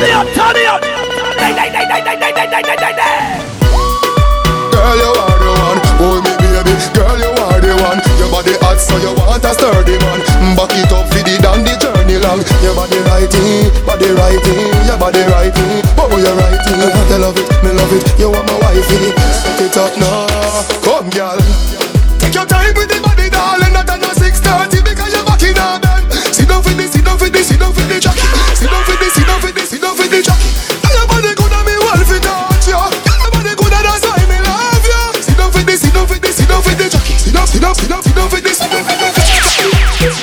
Turn 0.00 0.08
it 0.08 0.16
up, 0.16 0.32
turn 0.32 0.56
it 0.56 0.64
up. 0.64 0.80
Girl, 4.72 4.96
you 4.96 5.12
are 5.12 5.36
the 5.36 5.52
one. 5.60 5.76
Hold 6.00 6.24
me, 6.24 6.32
baby. 6.40 6.72
Girl, 6.96 7.20
you 7.20 7.28
are 7.36 7.60
the 7.60 7.76
one. 7.84 8.00
Your 8.16 8.32
body 8.32 8.56
hot, 8.64 8.80
so 8.80 8.96
you 8.96 9.12
want 9.12 9.44
a 9.44 9.52
sturdy 9.52 10.00
man. 10.00 10.24
Back 10.56 10.72
it 10.72 10.88
up 10.88 11.04
for 11.04 11.20
the 11.20 11.36
dandy 11.44 11.76
journey 11.76 12.16
long. 12.16 12.40
Your 12.64 12.72
body 12.72 12.96
righty, 13.12 13.68
body 13.84 14.08
righty, 14.16 14.72
your 14.88 14.96
body 14.96 15.20
righty. 15.28 15.84
Oh, 16.00 16.08
you 16.16 16.32
righty. 16.32 16.72
I 16.80 17.20
love 17.20 17.36
it, 17.36 17.44
me 17.60 17.76
love 17.76 17.92
it. 17.92 18.00
You 18.16 18.32
are 18.32 18.40
my 18.40 18.56
wifey. 18.56 19.12
Set 19.36 19.60
it 19.60 19.76
up 19.76 19.92
now, 20.00 20.24
come, 20.80 21.12
girl. 21.12 21.36
Take 22.16 22.32
your 22.32 22.48
time 22.48 22.72
with 22.72 22.88
the 22.88 23.04
body, 23.04 23.28
darling. 23.28 23.76
Not 23.76 23.84
another 23.84 24.16
6:30 24.16 24.80
because 24.80 25.12
you're 25.12 25.28
back 25.28 25.44
in 25.44 25.60
a 25.60 25.76
bed. 25.76 26.08
Sit 26.32 26.48
down 26.48 26.64
for 26.64 26.72
this, 26.72 26.88
sit 26.96 27.04
down 27.04 27.20
for 27.20 27.28
this, 27.28 27.52
sit 27.52 27.60
down 27.60 27.76
for 27.76 27.84
the 27.84 28.00
jacket. 28.00 28.24
Sit 28.56 28.70
down. 28.72 28.89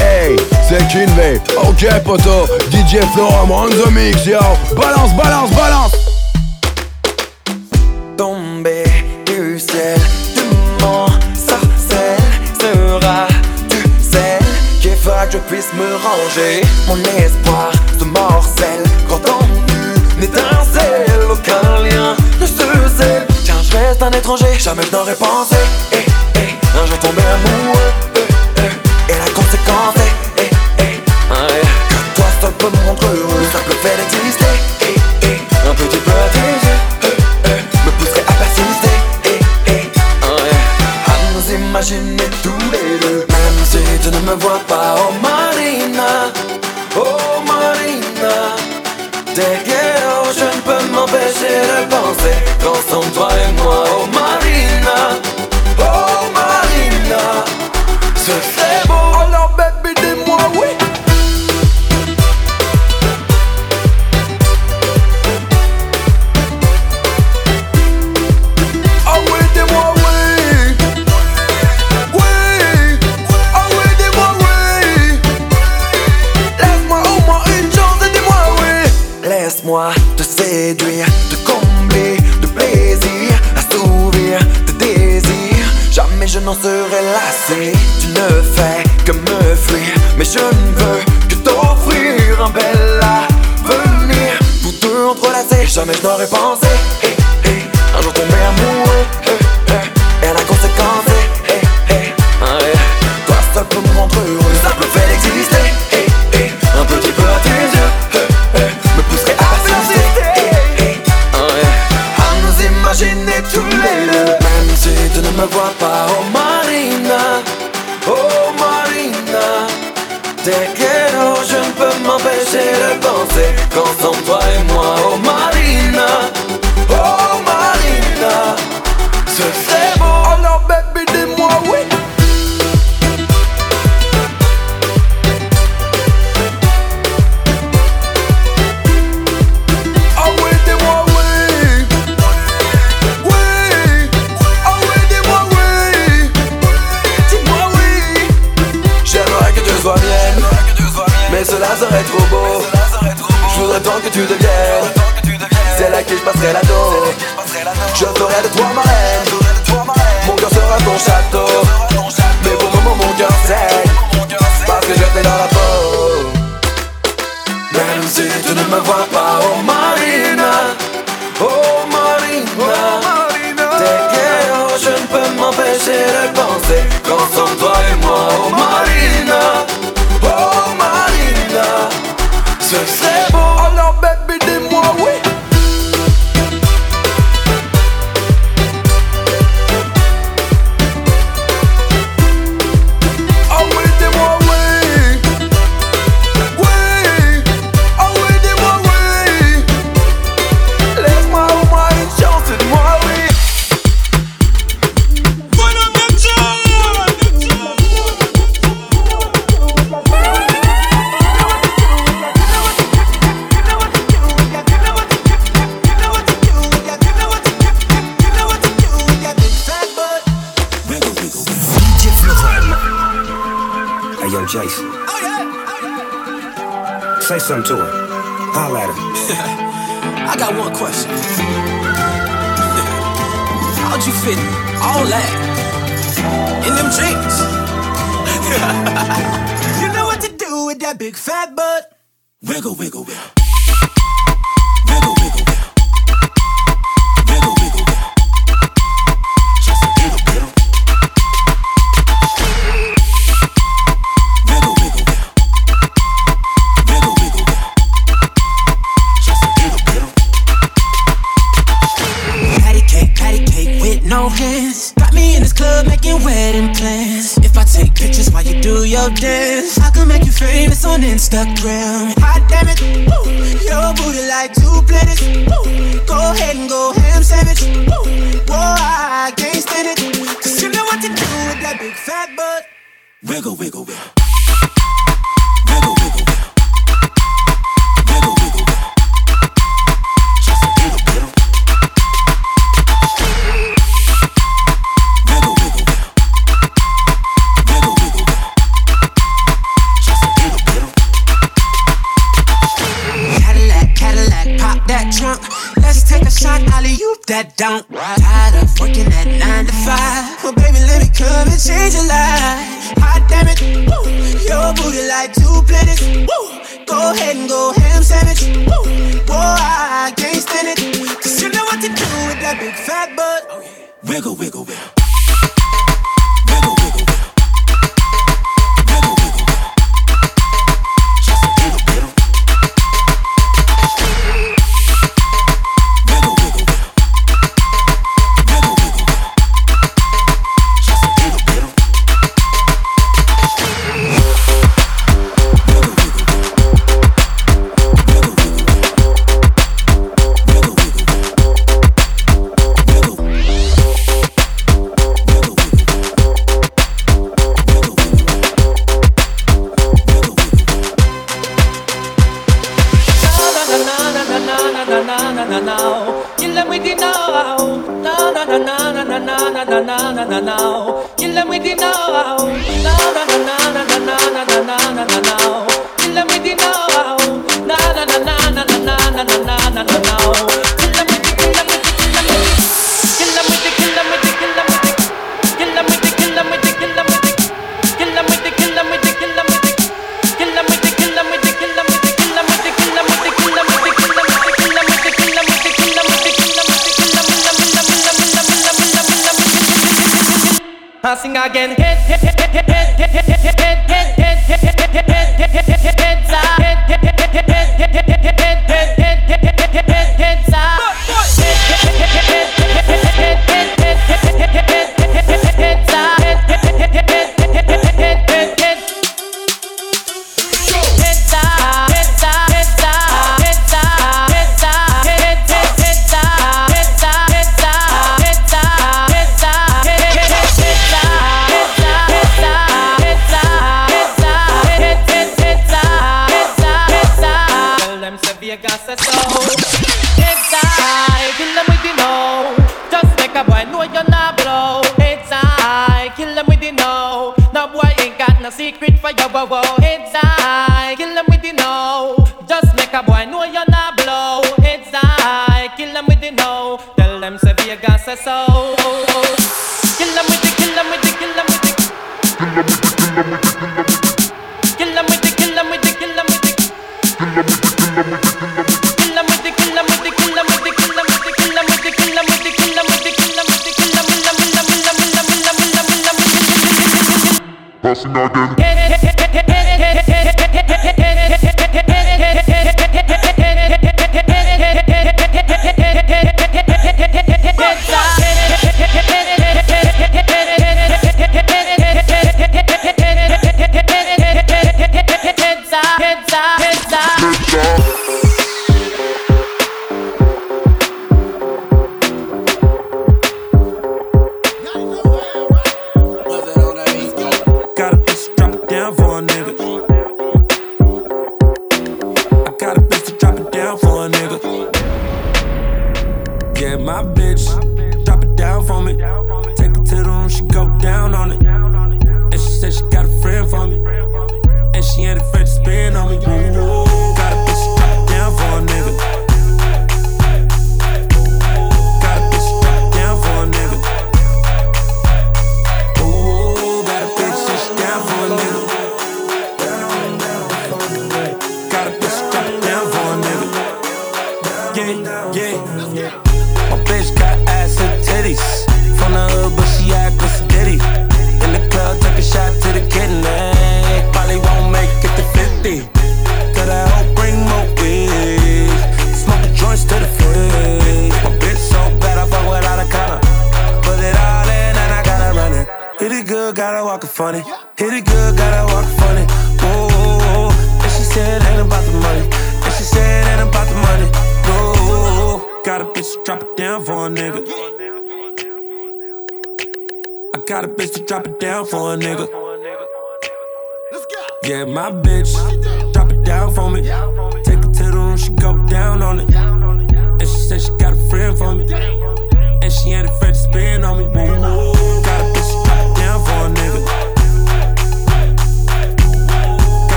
Hey, 0.00 0.36
c'est 0.68 0.88
Kinvey. 0.88 1.40
Ok, 1.56 1.86
poto. 2.04 2.46
DJ 2.70 2.98
Florum 3.14 3.52
on 3.52 3.68
the 3.68 3.90
mix, 3.92 4.26
yo. 4.26 4.40
Balance, 4.74 5.12
balance, 5.14 5.50
balance. 5.52 5.92
Tomber 8.16 8.84
du 9.24 9.56
ciel, 9.56 10.00
tu 10.34 10.42
m'en 10.82 11.06
sorcelles 11.36 12.18
Sera-tu 12.60 13.84
celle 14.00 14.44
qui 14.80 14.96
fera 14.96 15.26
que 15.26 15.34
je 15.34 15.38
puisse 15.38 15.72
me 15.74 15.94
ranger 15.94 16.62
Mon 16.88 16.96
espoir 17.22 17.70
se 17.98 18.04
morcelle 18.04 18.82
quand 19.08 19.20
étincelle 20.20 21.20
Aucun 21.30 21.82
lien 21.84 22.16
ne 22.40 22.46
se 22.46 22.68
je 23.70 23.76
reste 23.76 24.02
un 24.02 24.10
étranger, 24.12 24.46
jamais 24.58 24.82
je 24.82 24.92
n'aurais 24.96 25.14
pensé 25.14 25.56
Un 26.80 26.86
jour 26.86 26.96
amoureux 27.02 27.92
eh, 28.14 28.20
eh, 28.58 29.12
Et 29.12 29.18
la 29.18 29.30
conséquence 29.32 29.96
est 30.36 30.50
eh, 30.78 31.00
Que 31.88 32.14
toi 32.14 32.26
seul 32.40 32.52
peux 32.52 32.70
me 32.70 32.86
rendre 32.86 33.02
heureux 33.04 33.40
Le 33.40 33.46
simple 33.50 33.74
fait 33.82 33.96
d'exister 33.96 34.54
Un 35.68 35.74
petit 35.74 35.96
peu 35.96 36.12
tes 36.32 37.08
eh, 37.46 37.62
Me 37.84 37.90
pousserait 37.98 38.24
à 38.28 38.32
persister 38.32 38.96
À 41.06 41.14
nous 41.34 41.54
imaginer 41.54 42.30
tous 42.44 42.62
les 42.70 42.98
deux 43.00 43.26
Même 43.28 43.58
si 43.64 43.78
tu 44.00 44.10
ne 44.10 44.20
me 44.20 44.34
vois 44.36 44.60
pas 44.68 44.94
Oh 44.98 45.12
Marina 45.20 46.30
Oh 46.94 47.42
Marina. 47.44 48.54
Te 49.34 49.48
quiero, 49.64 50.30
je 50.32 50.44
ne 50.44 50.60
peux 50.62 50.92
m'empêcher 50.92 51.58
de 51.70 51.90
penser 51.90 52.36
Qu'ensemble 52.62 53.12
toi 53.12 53.28
et 53.32 53.62
moi 53.62 53.84
Oh 54.00 54.06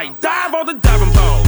might 0.00 0.18
dive 0.18 0.54
on 0.54 0.64
the 0.64 0.72
diving 0.72 1.12
board. 1.12 1.46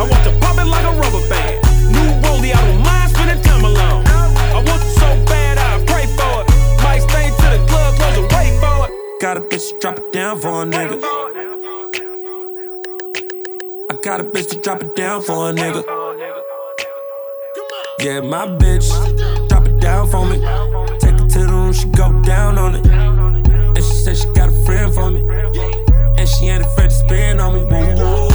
I 0.00 0.08
want 0.10 0.24
to 0.24 0.32
pop 0.40 0.56
it 0.56 0.64
like 0.64 0.86
a 0.86 0.92
rubber 0.96 1.28
band. 1.28 1.60
New 1.92 2.08
rollie, 2.24 2.54
I 2.56 2.60
don't 2.64 2.82
mind 2.82 3.10
spending 3.10 3.42
time 3.42 3.64
alone. 3.66 4.02
I 4.56 4.64
want 4.66 4.82
you 4.82 4.92
so 4.96 5.08
bad, 5.26 5.58
I 5.58 5.84
pray 5.84 6.06
for 6.16 6.40
it. 6.40 6.46
Might 6.82 7.00
stay 7.00 7.28
to 7.28 7.46
the 7.52 7.60
club, 7.68 7.94
close 7.96 8.16
and 8.16 8.32
wait 8.32 8.52
for 8.62 8.86
it. 8.86 9.20
Got 9.20 9.36
a 9.36 9.40
bitch 9.42 9.68
to 9.68 9.78
drop 9.78 9.98
it 9.98 10.10
down 10.10 10.40
for 10.40 10.62
a 10.62 10.64
nigga. 10.64 10.96
I 13.90 13.94
got 14.02 14.20
a 14.20 14.24
bitch 14.24 14.48
to 14.52 14.58
drop 14.58 14.82
it 14.82 14.96
down 14.96 15.20
for 15.20 15.50
a 15.50 15.52
nigga. 15.52 15.84
Yeah, 17.98 18.20
my 18.20 18.46
bitch, 18.46 18.88
drop 19.50 19.66
it 19.66 19.78
down 19.80 20.08
for 20.08 20.24
me. 20.24 20.38
Take 20.98 21.20
it 21.20 21.28
to 21.28 21.40
the 21.40 21.48
room, 21.50 21.74
she 21.74 21.86
go 21.88 22.22
down 22.22 22.56
on 22.56 22.76
it. 22.76 22.86
And 22.86 23.84
she 23.84 23.94
said 24.04 24.16
she 24.16 24.28
got 24.32 24.48
a 24.48 24.64
friend 24.64 24.94
for 24.94 25.10
me. 25.10 25.20
And 26.18 26.26
she 26.26 26.46
ain't 26.46 26.64
to 26.64 26.70
spin 27.06 27.40
on 27.40 27.54
me. 27.54 27.62
Whoa, 27.62 27.94
got 27.94 28.25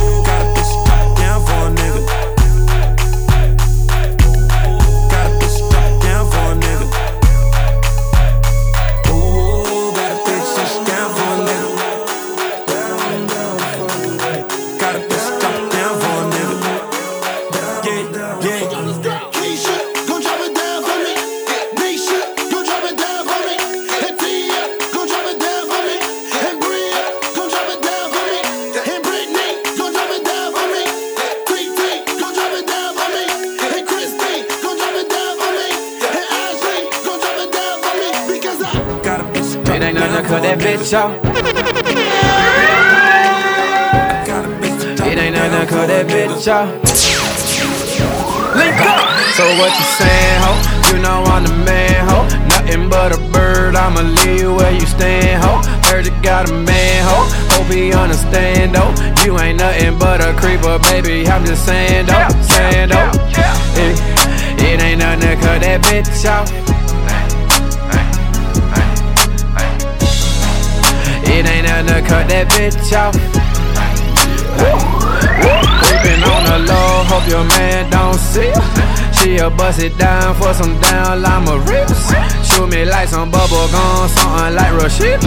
that 40.58 40.80
bitch 40.80 40.91
off. 40.97 41.16
It 45.08 45.18
ain't 45.18 45.36
nothing 45.36 45.68
cut 45.68 45.88
that 45.88 46.08
bitch 46.08 46.47
off. 46.52 46.68
Link 48.56 48.76
up. 48.82 48.99
So 49.36 49.47
what 49.60 49.72
you 49.72 49.86
saying, 49.95 50.39
ho? 50.43 50.52
You 50.91 51.02
know 51.02 51.24
I'm 51.24 51.43
the 51.43 51.56
man, 51.64 52.08
ho. 52.08 52.28
Nothing 52.47 52.89
but 52.89 53.16
a 53.16 53.20
bird. 53.32 53.76
I'ma 53.76 54.02
leave 54.02 54.41
you 54.41 54.54
where 54.56 54.74
you 54.74 54.86
stand, 54.86 55.43
ho. 55.43 55.62
Heard 55.89 56.06
you 56.06 56.22
got 56.22 56.49
a 56.49 56.54
man, 56.54 57.04
ho. 57.08 57.28
Hope 57.56 57.72
he 57.72 57.93
understand, 57.93 58.76
though. 58.76 58.91
You 59.24 59.39
ain't 59.39 59.60
nothing 59.60 59.97
but 59.99 60.20
a 60.20 60.34
creeper, 60.34 60.80
baby. 60.80 61.28
I'm 61.28 61.45
just 61.45 61.66
saying, 61.66 62.08
though. 62.08 62.28
Saying, 62.41 62.89
though. 62.89 63.12
It, 63.80 63.95
it 64.60 64.82
ain't 64.82 64.99
nothing 64.99 65.39
cut 65.39 65.62
that 65.62 65.82
bitch 65.84 66.30
off. 66.30 66.61
To 71.82 71.99
cut 72.07 72.29
that 72.29 72.47
bitch 72.53 72.93
off. 72.93 73.17
Creeping 75.82 76.21
on 76.23 76.41
the 76.45 76.57
low, 76.69 77.03
hope 77.09 77.27
your 77.27 77.43
man 77.57 77.89
don't 77.89 78.15
see. 78.21 78.53
She'll 79.17 79.49
bust 79.49 79.82
it 79.82 79.97
down 79.97 80.36
for 80.36 80.53
some 80.53 80.79
down 80.79 81.21
lima 81.21 81.57
rips. 81.65 82.13
Shoot 82.47 82.69
me 82.69 82.86
like 82.86 83.09
some 83.09 83.32
bubble 83.32 83.67
gum, 83.73 84.07
something 84.07 84.55
like 84.55 84.71
Rashida. 84.77 85.25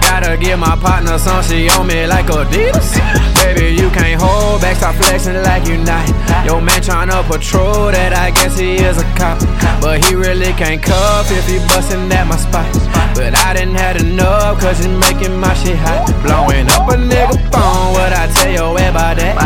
Gotta 0.00 0.36
give 0.36 0.58
my 0.58 0.74
partner 0.74 1.18
some, 1.18 1.44
she 1.44 1.68
on 1.68 1.86
me 1.86 2.06
like 2.06 2.26
Adidas. 2.26 2.96
Baby, 3.36 3.76
you 3.76 3.90
can't 3.90 4.20
hold 4.20 4.62
back, 4.62 4.76
stop 4.76 4.96
flexing 4.96 5.36
like 5.44 5.68
you 5.68 5.76
not. 5.84 6.08
Your 6.46 6.60
man 6.60 6.80
tryna 6.80 7.22
patrol 7.28 7.92
that, 7.92 8.14
I 8.16 8.30
guess 8.32 8.58
he 8.58 8.76
is 8.76 8.96
a 8.96 9.04
cop. 9.14 9.38
But 9.80 10.02
he 10.04 10.14
really 10.14 10.52
can't 10.56 10.82
cuff 10.82 11.30
if 11.30 11.46
he 11.46 11.58
bustin' 11.68 12.10
at 12.10 12.26
my 12.26 12.36
spot. 12.36 12.89
But 13.14 13.36
I 13.36 13.54
didn't 13.54 13.74
had 13.74 14.00
enough, 14.00 14.60
cause 14.60 14.80
it's 14.80 14.88
making 14.88 15.38
my 15.38 15.52
shit 15.54 15.76
hot. 15.76 16.06
Blowing 16.22 16.68
up 16.70 16.88
a 16.88 16.96
nigga 16.96 17.36
phone, 17.52 17.92
what 17.92 18.12
I 18.12 18.26
tell 18.34 18.50
you 18.52 18.64
about 18.76 19.16
that? 19.16 19.36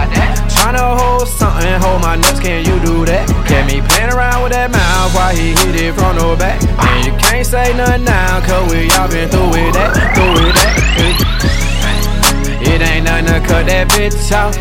Tryna 0.54 0.96
hold 0.96 1.28
something, 1.28 1.80
hold 1.80 2.00
my 2.00 2.16
nuts, 2.16 2.40
can 2.40 2.64
you 2.64 2.78
do 2.84 3.04
that? 3.04 3.28
Kept 3.46 3.66
me 3.68 3.82
playing 3.82 4.12
around 4.12 4.42
with 4.42 4.52
that 4.52 4.70
mouth 4.70 5.14
while 5.14 5.34
he 5.34 5.52
hit 5.52 5.76
it 5.76 5.92
from 5.94 6.16
the 6.16 6.36
back. 6.38 6.62
And 6.62 7.04
you 7.06 7.12
can't 7.18 7.46
say 7.46 7.76
nothing 7.76 8.04
now, 8.04 8.40
cause 8.40 8.70
we 8.72 8.88
all 8.96 9.08
been 9.08 9.28
through 9.28 9.50
with 9.50 9.74
that, 9.74 9.92
through 10.14 10.32
with 10.40 10.54
that. 10.54 10.74
It 12.64 12.80
ain't 12.80 13.04
nothing 13.04 13.26
to 13.26 13.40
cut 13.46 13.66
that 13.66 13.88
bitch 13.90 14.32
off. 14.32 14.56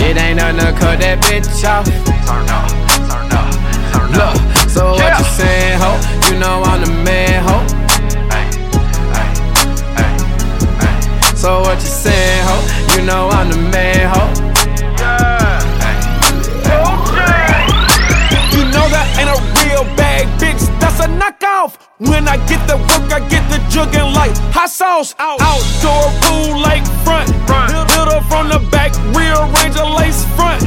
It 0.00 0.16
ain't 0.16 0.36
nothing 0.38 0.58
to 0.58 0.72
cut 0.80 0.98
that 1.00 1.20
bitch 1.22 1.62
off. 1.64 2.89
Look, 4.12 4.36
so 4.68 4.92
what 4.92 5.18
you 5.18 5.24
saying, 5.24 5.78
ho? 5.80 5.90
You 6.28 6.38
know 6.38 6.62
I'm 6.62 6.80
the 6.84 6.90
man, 7.04 7.42
ho. 7.46 7.56
So 11.36 11.60
what 11.60 11.78
you 11.80 11.88
saying, 11.88 12.44
ho? 12.46 12.56
You 12.96 13.06
know 13.06 13.28
I'm 13.30 13.48
the 13.50 13.56
man, 13.56 14.08
ho. 14.12 14.22
You 18.52 18.64
know 18.74 18.86
that 18.92 19.06
ain't 19.18 19.30
a 19.30 19.38
real 19.64 19.84
bag, 19.96 20.26
bitch. 20.38 20.62
That's 20.80 21.00
a 21.00 21.08
knockoff. 21.08 21.78
When 21.98 22.28
I 22.28 22.36
get 22.46 22.66
the 22.68 22.76
work, 22.76 23.12
I 23.12 23.20
get 23.28 23.48
the 23.50 23.58
jugging 23.72 24.14
like 24.14 24.36
hot 24.52 24.70
sauce. 24.70 25.14
Outdoor 25.18 26.10
pool, 26.22 26.60
lake 26.60 26.84
front. 27.04 27.30
Hit 27.90 28.08
her 28.12 28.20
from 28.28 28.48
the 28.48 28.58
back, 28.70 28.92
rearrange 29.16 29.76
a 29.76 29.84
lace 29.84 30.24
front. 30.36 30.62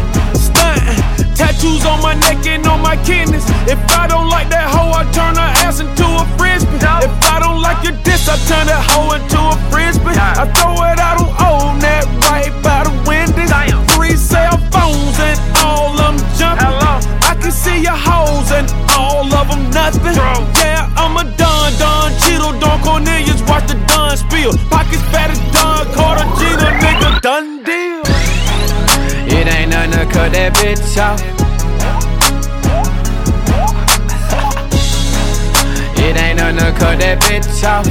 Tattoos 1.38 1.86
on 1.86 2.02
my 2.02 2.14
neck 2.14 2.46
and 2.46 2.66
on 2.68 2.82
my 2.82 2.98
kidneys. 2.98 3.46
If 3.68 3.80
I 3.96 4.08
don't 4.08 4.30
like 4.30 4.50
that 4.50 4.68
hoe, 4.68 4.92
I 4.92 5.04
turn 5.16 5.36
her 5.36 5.52
ass 5.64 5.80
into 5.80 6.04
a 6.04 6.26
frisbee. 6.38 6.78
If 6.78 7.14
I 7.24 7.40
don't 7.40 7.62
like 7.62 7.84
your 7.84 7.96
diss, 8.04 8.28
I 8.28 8.36
turn 8.50 8.68
that 8.68 8.84
hoe 8.92 9.16
into 9.16 9.40
a 9.40 9.56
frisbee. 9.72 10.16
I 10.16 10.46
throw 10.60 10.76
it 10.92 11.00
out 11.00 11.24
on 11.24 11.32
old 11.40 11.82
net 11.82 12.06
right 12.28 12.52
by 12.62 12.84
the 12.84 12.94
windows. 13.08 13.50
Three 13.96 14.16
cell 14.16 14.58
phones 14.74 15.18
and 15.20 15.40
all 15.64 15.96
of 15.96 16.20
them 16.20 16.28
jumping. 16.36 16.76
I 17.24 17.36
can 17.40 17.52
see 17.52 17.80
your 17.82 17.98
hoes 17.98 18.52
and 18.52 18.68
all 18.92 19.26
of 19.32 19.48
them 19.48 19.64
nothing. 19.72 20.16
Yeah, 20.60 20.92
I'm 21.00 21.16
a 21.16 21.24
Don, 21.38 21.72
Don 21.80 22.12
Cheeto, 22.22 22.60
Don 22.60 22.78
Cornelius, 22.84 23.42
watch 23.48 23.68
the 23.72 23.80
Don 23.88 24.18
spill. 24.18 24.52
Pockets 24.70 25.04
fat 25.16 25.32
as 25.32 25.40
Don 25.56 25.88
Carter, 25.96 26.28
Gina, 26.38 26.70
nigga. 26.84 27.18
It 27.24 27.63
to 30.06 30.12
cut 30.12 30.32
that 30.34 30.54
bitch 30.56 30.98
off. 30.98 31.22
It 35.98 36.18
ain't 36.18 36.40
nothing 36.40 36.58
to 36.58 36.72
cut 36.80 37.00
that 37.00 37.20
bitch 37.22 37.64
off. 37.64 37.88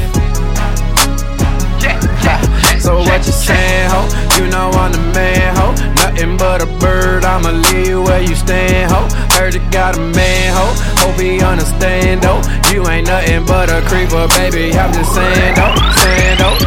So 2.81 2.99
what 2.99 3.25
you 3.25 3.33
saying, 3.33 3.89
ho? 3.91 4.03
You 4.37 4.51
know 4.51 4.71
I'm 4.73 4.93
the 4.93 4.99
man, 5.15 5.57
ho. 5.57 5.73
Nothing 5.95 6.37
but 6.37 6.63
a 6.63 6.67
bird, 6.81 7.25
I'ma 7.25 7.51
leave 7.51 7.89
you 7.89 8.03
where 8.03 8.21
you 8.21 8.35
stand, 8.35 8.91
ho. 8.91 9.09
Heard 9.39 9.55
you 9.55 9.63
got 9.71 9.97
a 9.97 10.01
man, 10.01 10.53
ho. 10.53 11.17
baby, 11.17 11.43
understand 11.43 12.23
though. 12.23 12.43
You 12.73 12.87
ain't 12.89 13.07
nothing 13.07 13.47
but 13.47 13.71
a 13.71 13.81
creeper, 13.89 14.27
baby. 14.37 14.77
I'm 14.77 14.93
just 14.93 15.15
saying 15.15 15.55
though, 15.55 15.75
saying 16.03 16.39
though. 16.39 16.59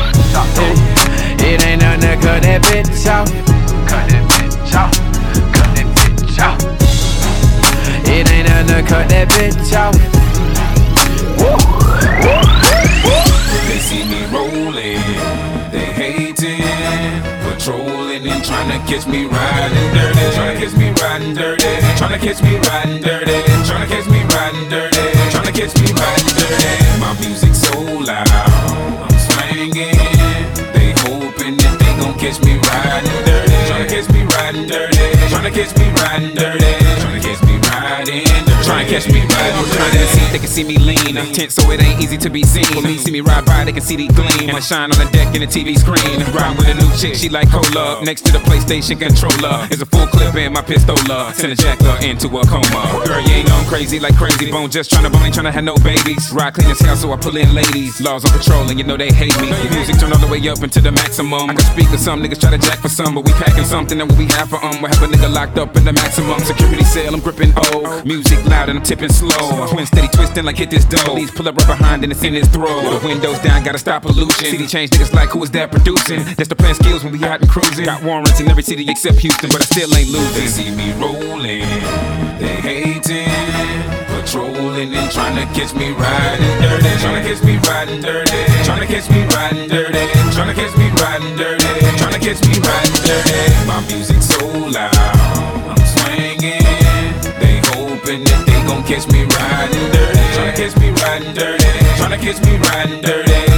It 1.46 1.64
ain't 1.66 1.82
nothing 1.82 2.02
to 2.02 2.16
cut 2.26 2.42
that 2.44 2.62
bitch 2.64 3.06
off. 3.12 3.30
Cut 3.88 4.10
that 4.10 4.24
bitch 4.32 4.76
off. 4.76 5.05
To 8.66 8.82
cut 8.82 9.08
that 9.10 9.30
bitch 9.30 9.74
out. 9.74 9.94
They 13.68 13.80
see 13.80 14.04
me 14.04 14.26
rolling, 14.34 15.00
they 15.72 15.86
hating, 15.94 16.66
patrolling 17.46 18.28
and 18.28 18.44
trying 18.44 18.72
to 18.74 18.80
catch 18.90 19.06
me 19.08 19.26
riding 19.26 19.94
dirty, 19.94 20.26
trying 20.36 20.58
to 20.58 20.66
catch 20.66 20.76
me 20.76 20.90
riding 21.00 21.34
dirty, 21.36 21.72
trying 21.96 22.20
to 22.20 22.26
catch 22.26 22.42
me 22.42 22.58
riding 22.58 23.02
dirty, 23.02 23.38
trying 23.70 23.88
to 23.88 23.94
catch 23.94 24.08
me 24.10 24.22
riding 24.34 24.70
dirty, 24.70 25.06
trying 25.32 25.46
to 25.46 25.54
catch 25.54 25.74
me 25.80 25.88
riding 25.94 26.36
dirty. 26.36 27.00
My 27.00 27.14
music 27.22 27.54
so 27.54 27.80
loud, 27.80 28.28
I'm 28.34 29.14
swinging. 29.30 29.96
They 30.74 30.92
hoping 31.06 31.56
that 31.62 31.76
they 31.80 31.94
gon' 32.02 32.18
catch 32.20 32.42
me 32.44 32.58
riding 32.60 33.20
dirty, 33.24 33.56
trying 33.70 33.88
to 33.88 33.94
catch 33.94 34.10
me 34.10 34.26
riding 34.36 34.68
dirty, 34.68 35.06
trying 35.30 35.48
to 35.48 35.52
catch 35.54 35.72
me 35.78 35.86
riding 36.02 36.36
dirty, 36.36 36.85
trying 38.66 38.85
catch 38.96 39.12
me 39.12 39.20
riding 39.28 39.76
they 40.32 40.40
can 40.40 40.48
see 40.48 40.64
me 40.64 40.78
lean. 40.78 41.16
Tense, 41.32 41.56
so 41.56 41.72
it 41.72 41.82
ain't 41.82 42.02
easy 42.02 42.18
to 42.18 42.30
be 42.30 42.44
seen. 42.44 42.66
For 42.66 42.82
me, 42.82 42.98
see 42.98 43.12
me 43.12 43.22
ride 43.22 43.46
by, 43.46 43.64
they 43.64 43.72
can 43.72 43.82
see 43.82 43.96
the 43.96 44.08
gleam. 44.08 44.50
And 44.50 44.58
I 44.58 44.60
shine 44.60 44.92
on 44.92 45.00
the 45.00 45.10
deck 45.12 45.36
in 45.36 45.42
the 45.42 45.48
TV 45.48 45.80
screen. 45.80 46.20
Ride 46.36 46.58
with 46.58 46.68
a 46.68 46.76
new 46.76 46.92
chick, 47.00 47.16
she 47.16 47.30
like 47.30 47.50
cola. 47.50 48.04
Next 48.04 48.26
to 48.26 48.32
the 48.32 48.40
PlayStation 48.40 49.00
controller 49.00 49.68
is 49.72 49.82
a 49.82 49.86
full 49.86 50.08
clip 50.08 50.36
in 50.36 50.52
my 50.52 50.62
pistola. 50.62 51.34
Send 51.34 51.54
a 51.54 51.56
jacker 51.56 51.96
into 52.04 52.28
a 52.28 52.44
coma. 52.48 53.04
Girl, 53.08 53.22
you 53.22 53.44
ain't 53.44 53.52
on 53.52 53.66
crazy 53.66 54.00
like 54.00 54.14
Krayzie 54.16 54.52
Bone. 54.52 54.70
Just 54.70 54.92
tryna 54.92 55.12
bone, 55.12 55.24
ain't 55.24 55.36
tryna 55.36 55.52
have 55.52 55.64
no 55.64 55.76
babies. 55.78 56.32
Ride 56.34 56.54
clean 56.54 56.70
as 56.70 56.80
hell, 56.80 56.96
so 56.96 57.12
I 57.14 57.18
pull 57.18 57.38
in 57.38 57.54
ladies. 57.54 58.02
Laws 58.02 58.26
on 58.26 58.32
patrol, 58.38 58.68
and 58.70 58.78
you 58.80 58.86
know 58.86 58.98
they 58.98 59.12
hate 59.12 59.40
me. 59.40 59.52
Music 59.72 60.00
turn 60.00 60.12
all 60.12 60.20
the 60.20 60.28
way 60.28 60.40
up 60.50 60.64
into 60.64 60.82
the 60.82 60.92
maximum. 60.92 61.50
I 61.50 61.54
can 61.56 61.66
speak 61.72 61.90
to 61.92 61.98
some 61.98 62.22
niggas 62.22 62.40
try 62.40 62.52
to 62.52 62.58
jack 62.58 62.80
for 62.80 62.90
some, 62.90 63.16
but 63.16 63.26
we 63.26 63.32
packing 63.40 63.64
something 63.64 63.98
that 64.00 64.12
we 64.20 64.26
have 64.36 64.50
for 64.50 64.64
um. 64.64 64.82
We 64.82 64.90
have 64.90 65.04
a 65.04 65.08
nigga 65.08 65.32
locked 65.32 65.58
up 65.58 65.76
in 65.78 65.86
the 65.86 65.94
maximum 65.94 66.40
security 66.40 66.84
cell. 66.84 67.14
I'm 67.14 67.22
gripping 67.22 67.54
O. 67.56 68.04
Music 68.04 68.44
loud 68.46 68.68
and 68.68 68.80
I'm 68.80 68.85
tipping 68.86 69.10
slow. 69.10 69.68
Twin 69.68 69.86
steady 69.86 70.08
twisting 70.10 70.46
like 70.46 70.58
hit 70.58 70.70
this 70.70 70.86
dough. 70.86 71.04
Police 71.04 71.32
pull 71.32 71.48
up 71.48 71.58
right 71.58 71.68
behind 71.68 72.04
and 72.04 72.12
it's 72.12 72.24
in 72.24 72.34
his 72.34 72.48
throat. 72.50 72.82
The 73.00 73.06
windows 73.06 73.40
down, 73.40 73.64
gotta 73.64 73.80
stop 73.80 74.04
pollution. 74.04 74.46
City 74.46 74.68
change 74.68 74.92
niggas 74.92 75.14
like 75.14 75.30
who 75.30 75.44
is 75.44 75.52
that 75.52 75.72
producing? 75.72 76.24
That's 76.38 76.48
the 76.50 76.56
plan 76.56 76.76
skills 76.76 77.04
when 77.04 77.12
we 77.14 77.24
out 77.26 77.42
and 77.42 77.50
cruising. 77.50 77.86
Got 77.86 78.04
warrants 78.04 78.40
in 78.40 78.50
every 78.50 78.64
city 78.64 78.86
except 78.88 79.18
Houston, 79.20 79.50
but 79.50 79.62
I 79.62 79.66
still 79.66 79.90
ain't 79.98 80.08
They 80.08 80.18
losing. 80.20 80.48
see 80.48 80.72
me 80.76 80.94
rolling, 81.02 81.66
they 82.40 82.56
hating, 82.62 83.26
patrolling 84.08 84.94
and 84.94 85.12
trying 85.12 85.36
to 85.36 85.46
catch 85.58 85.74
me 85.74 85.92
riding 85.92 86.62
dirty, 86.62 86.90
trying 87.02 87.22
to 87.22 87.28
catch 87.28 87.44
me 87.44 87.58
riding 87.68 88.02
dirty, 88.02 88.42
trying 88.64 88.80
to 88.82 88.88
catch 88.88 89.10
me 89.10 89.26
riding 89.34 89.68
dirty, 89.68 90.06
trying 90.34 90.54
to 90.54 90.56
catch 90.56 90.78
me 90.78 90.88
riding 91.02 91.36
dirty, 91.36 91.66
trying 91.98 92.14
to 92.14 92.20
catch 92.22 92.40
me 92.46 92.54
riding 92.62 93.02
dirty. 93.02 93.66
My 93.66 93.82
music 93.90 94.22
so 94.22 94.46
loud, 94.46 94.94
I'm 95.74 95.82
swinging. 95.86 96.62
They 97.42 97.62
hoping 97.74 98.24
they 98.24 98.45
gon' 98.66 98.84
catch 98.84 99.08
me 99.12 99.24
riding 99.24 99.92
dirty, 99.92 100.20
Tryna 100.34 100.56
catch 100.56 100.78
me 100.80 100.90
riding 100.90 101.34
dirty, 101.34 101.66
Tryna 101.98 102.20
catch 102.20 102.40
me 102.46 102.58
riding 102.58 103.02
dirty, 103.02 103.55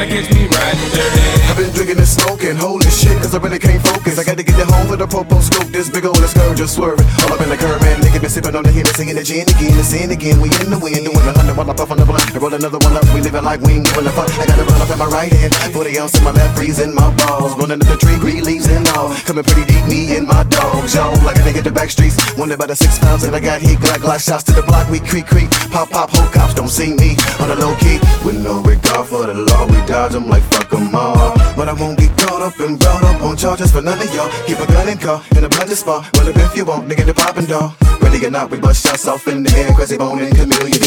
trying 0.00 0.08
to 0.08 0.16
catch 0.16 0.34
me 0.34 0.48
riding 0.48 0.90
dirty. 0.96 1.20
I've 1.50 1.56
been 1.56 1.72
drinking 1.74 1.98
and 1.98 2.08
smoking, 2.08 2.56
holy 2.56 2.88
shit, 2.88 3.16
cause 3.20 3.34
I 3.34 3.38
really 3.38 3.58
can't 3.58 3.82
focus. 3.84 4.18
I 4.18 4.24
gotta 4.24 4.42
get 4.42 4.56
it 4.56 4.68
home 4.70 4.88
with 4.88 5.00
a 5.02 5.06
popo 5.06 5.40
scope, 5.40 5.68
this 5.68 5.90
big 5.90 6.04
old 6.04 6.16
scourge 6.16 6.58
just 6.58 6.76
swerving. 6.76 7.06
All 7.20 7.32
up 7.32 7.40
in 7.40 7.48
the 7.48 7.56
curb, 7.56 7.80
man, 7.82 8.00
nigga 8.00 8.20
been 8.20 8.30
sipping 8.30 8.56
on 8.56 8.62
the 8.62 8.72
Hennessy 8.72 9.08
and 9.10 9.18
the 9.18 9.24
gin 9.24 9.44
again, 9.44 9.76
the 9.76 9.84
sin 9.84 10.10
again. 10.10 10.40
We 10.40 10.48
in 10.62 10.70
the 10.70 10.78
wind, 10.78 11.04
doing 11.04 11.16
a 11.16 11.32
hundred 11.36 11.56
while 11.56 11.68
I 11.68 11.74
puff 11.74 11.90
on 11.90 11.98
the 11.98 12.06
blunt. 12.06 12.24
And 12.32 12.40
roll 12.40 12.54
another 12.54 12.78
one 12.78 12.96
up, 12.96 13.04
we 13.12 13.20
living 13.20 13.44
like 13.44 13.60
we 13.60 13.76
ain't 13.76 13.84
giving 13.84 14.06
a 14.06 14.12
fuck. 14.12 14.30
I 14.40 14.46
got 14.46 14.58
a 14.58 14.64
run 14.64 14.80
up 14.80 14.90
in 14.90 14.98
my 14.98 15.10
right 15.10 15.32
hand, 15.32 15.52
40 15.54 15.98
ounce 15.98 16.16
in 16.16 16.24
my 16.24 16.32
left, 16.32 16.56
freezing 16.56 16.94
my 16.94 17.10
balls. 17.26 17.52
Running 17.60 17.82
up 17.82 17.88
the 17.88 17.98
tree, 18.00 18.16
green 18.16 18.44
leaves 18.44 18.68
and 18.68 18.86
all. 18.96 19.12
Coming 19.28 19.44
pretty 19.44 19.68
deep, 19.68 19.84
me 19.84 20.16
and 20.16 20.26
my 20.26 20.44
dogs, 20.48 20.94
yo. 20.94 21.12
Like 21.26 21.36
a 21.36 21.44
nigga 21.44 21.62
the 21.62 21.72
back 21.72 21.90
streets, 21.90 22.16
wonder 22.38 22.54
about 22.54 22.68
the 22.72 22.76
six 22.76 22.98
pounds 22.98 23.24
and 23.24 23.34
I 23.36 23.40
got 23.40 23.60
here. 23.60 23.76
Glock, 23.76 24.00
glock 24.00 24.24
shots 24.24 24.44
to 24.48 24.52
the 24.52 24.62
block, 24.62 24.88
we 24.88 25.00
creak, 25.00 25.26
creak. 25.26 25.50
Pop, 25.68 25.90
pop, 25.90 26.08
whole 26.08 26.30
cops 26.30 26.54
don't 26.54 26.72
see 26.72 26.94
me 26.94 27.20
on 27.36 27.52
the 27.52 27.56
low 27.56 27.74
key. 27.76 27.98
With 28.24 28.40
no 28.40 28.62
regard 28.62 29.08
for 29.08 29.26
the 29.26 29.34
law, 29.34 29.66
we 29.66 29.80
dodge 29.90 30.12
them 30.12 30.28
like 30.28 30.42
fuck 30.54 30.70
fuck 30.70 30.80
'em 30.80 30.94
all. 30.94 31.34
But 31.56 31.68
I 31.68 31.72
won't 31.72 31.98
get 31.98 32.16
caught 32.16 32.42
up 32.42 32.58
and 32.60 32.78
brought 32.78 33.02
up 33.02 33.22
on 33.22 33.36
charges 33.36 33.72
for 33.72 33.82
none 33.82 33.98
of 33.98 34.14
y'all. 34.14 34.30
Keep 34.46 34.60
a 34.60 34.66
gun 34.66 34.88
in 34.88 34.98
car 34.98 35.20
in 35.36 35.44
a 35.44 35.48
blended 35.48 35.76
spot. 35.76 36.08
Well, 36.14 36.28
up 36.28 36.36
if 36.36 36.56
you 36.56 36.64
want, 36.64 36.88
nigga, 36.88 37.04
the 37.04 37.14
poppin' 37.14 37.46
dog. 37.46 37.74
Ready 38.00 38.24
or 38.24 38.30
not, 38.30 38.50
we 38.50 38.58
bust 38.58 38.86
shots 38.86 39.06
off 39.08 39.26
in 39.26 39.42
the 39.42 39.50
air. 39.58 39.70
Krayzie 39.76 39.98
Bone 39.98 40.20
and 40.20 40.34
chameleon. 40.36 40.80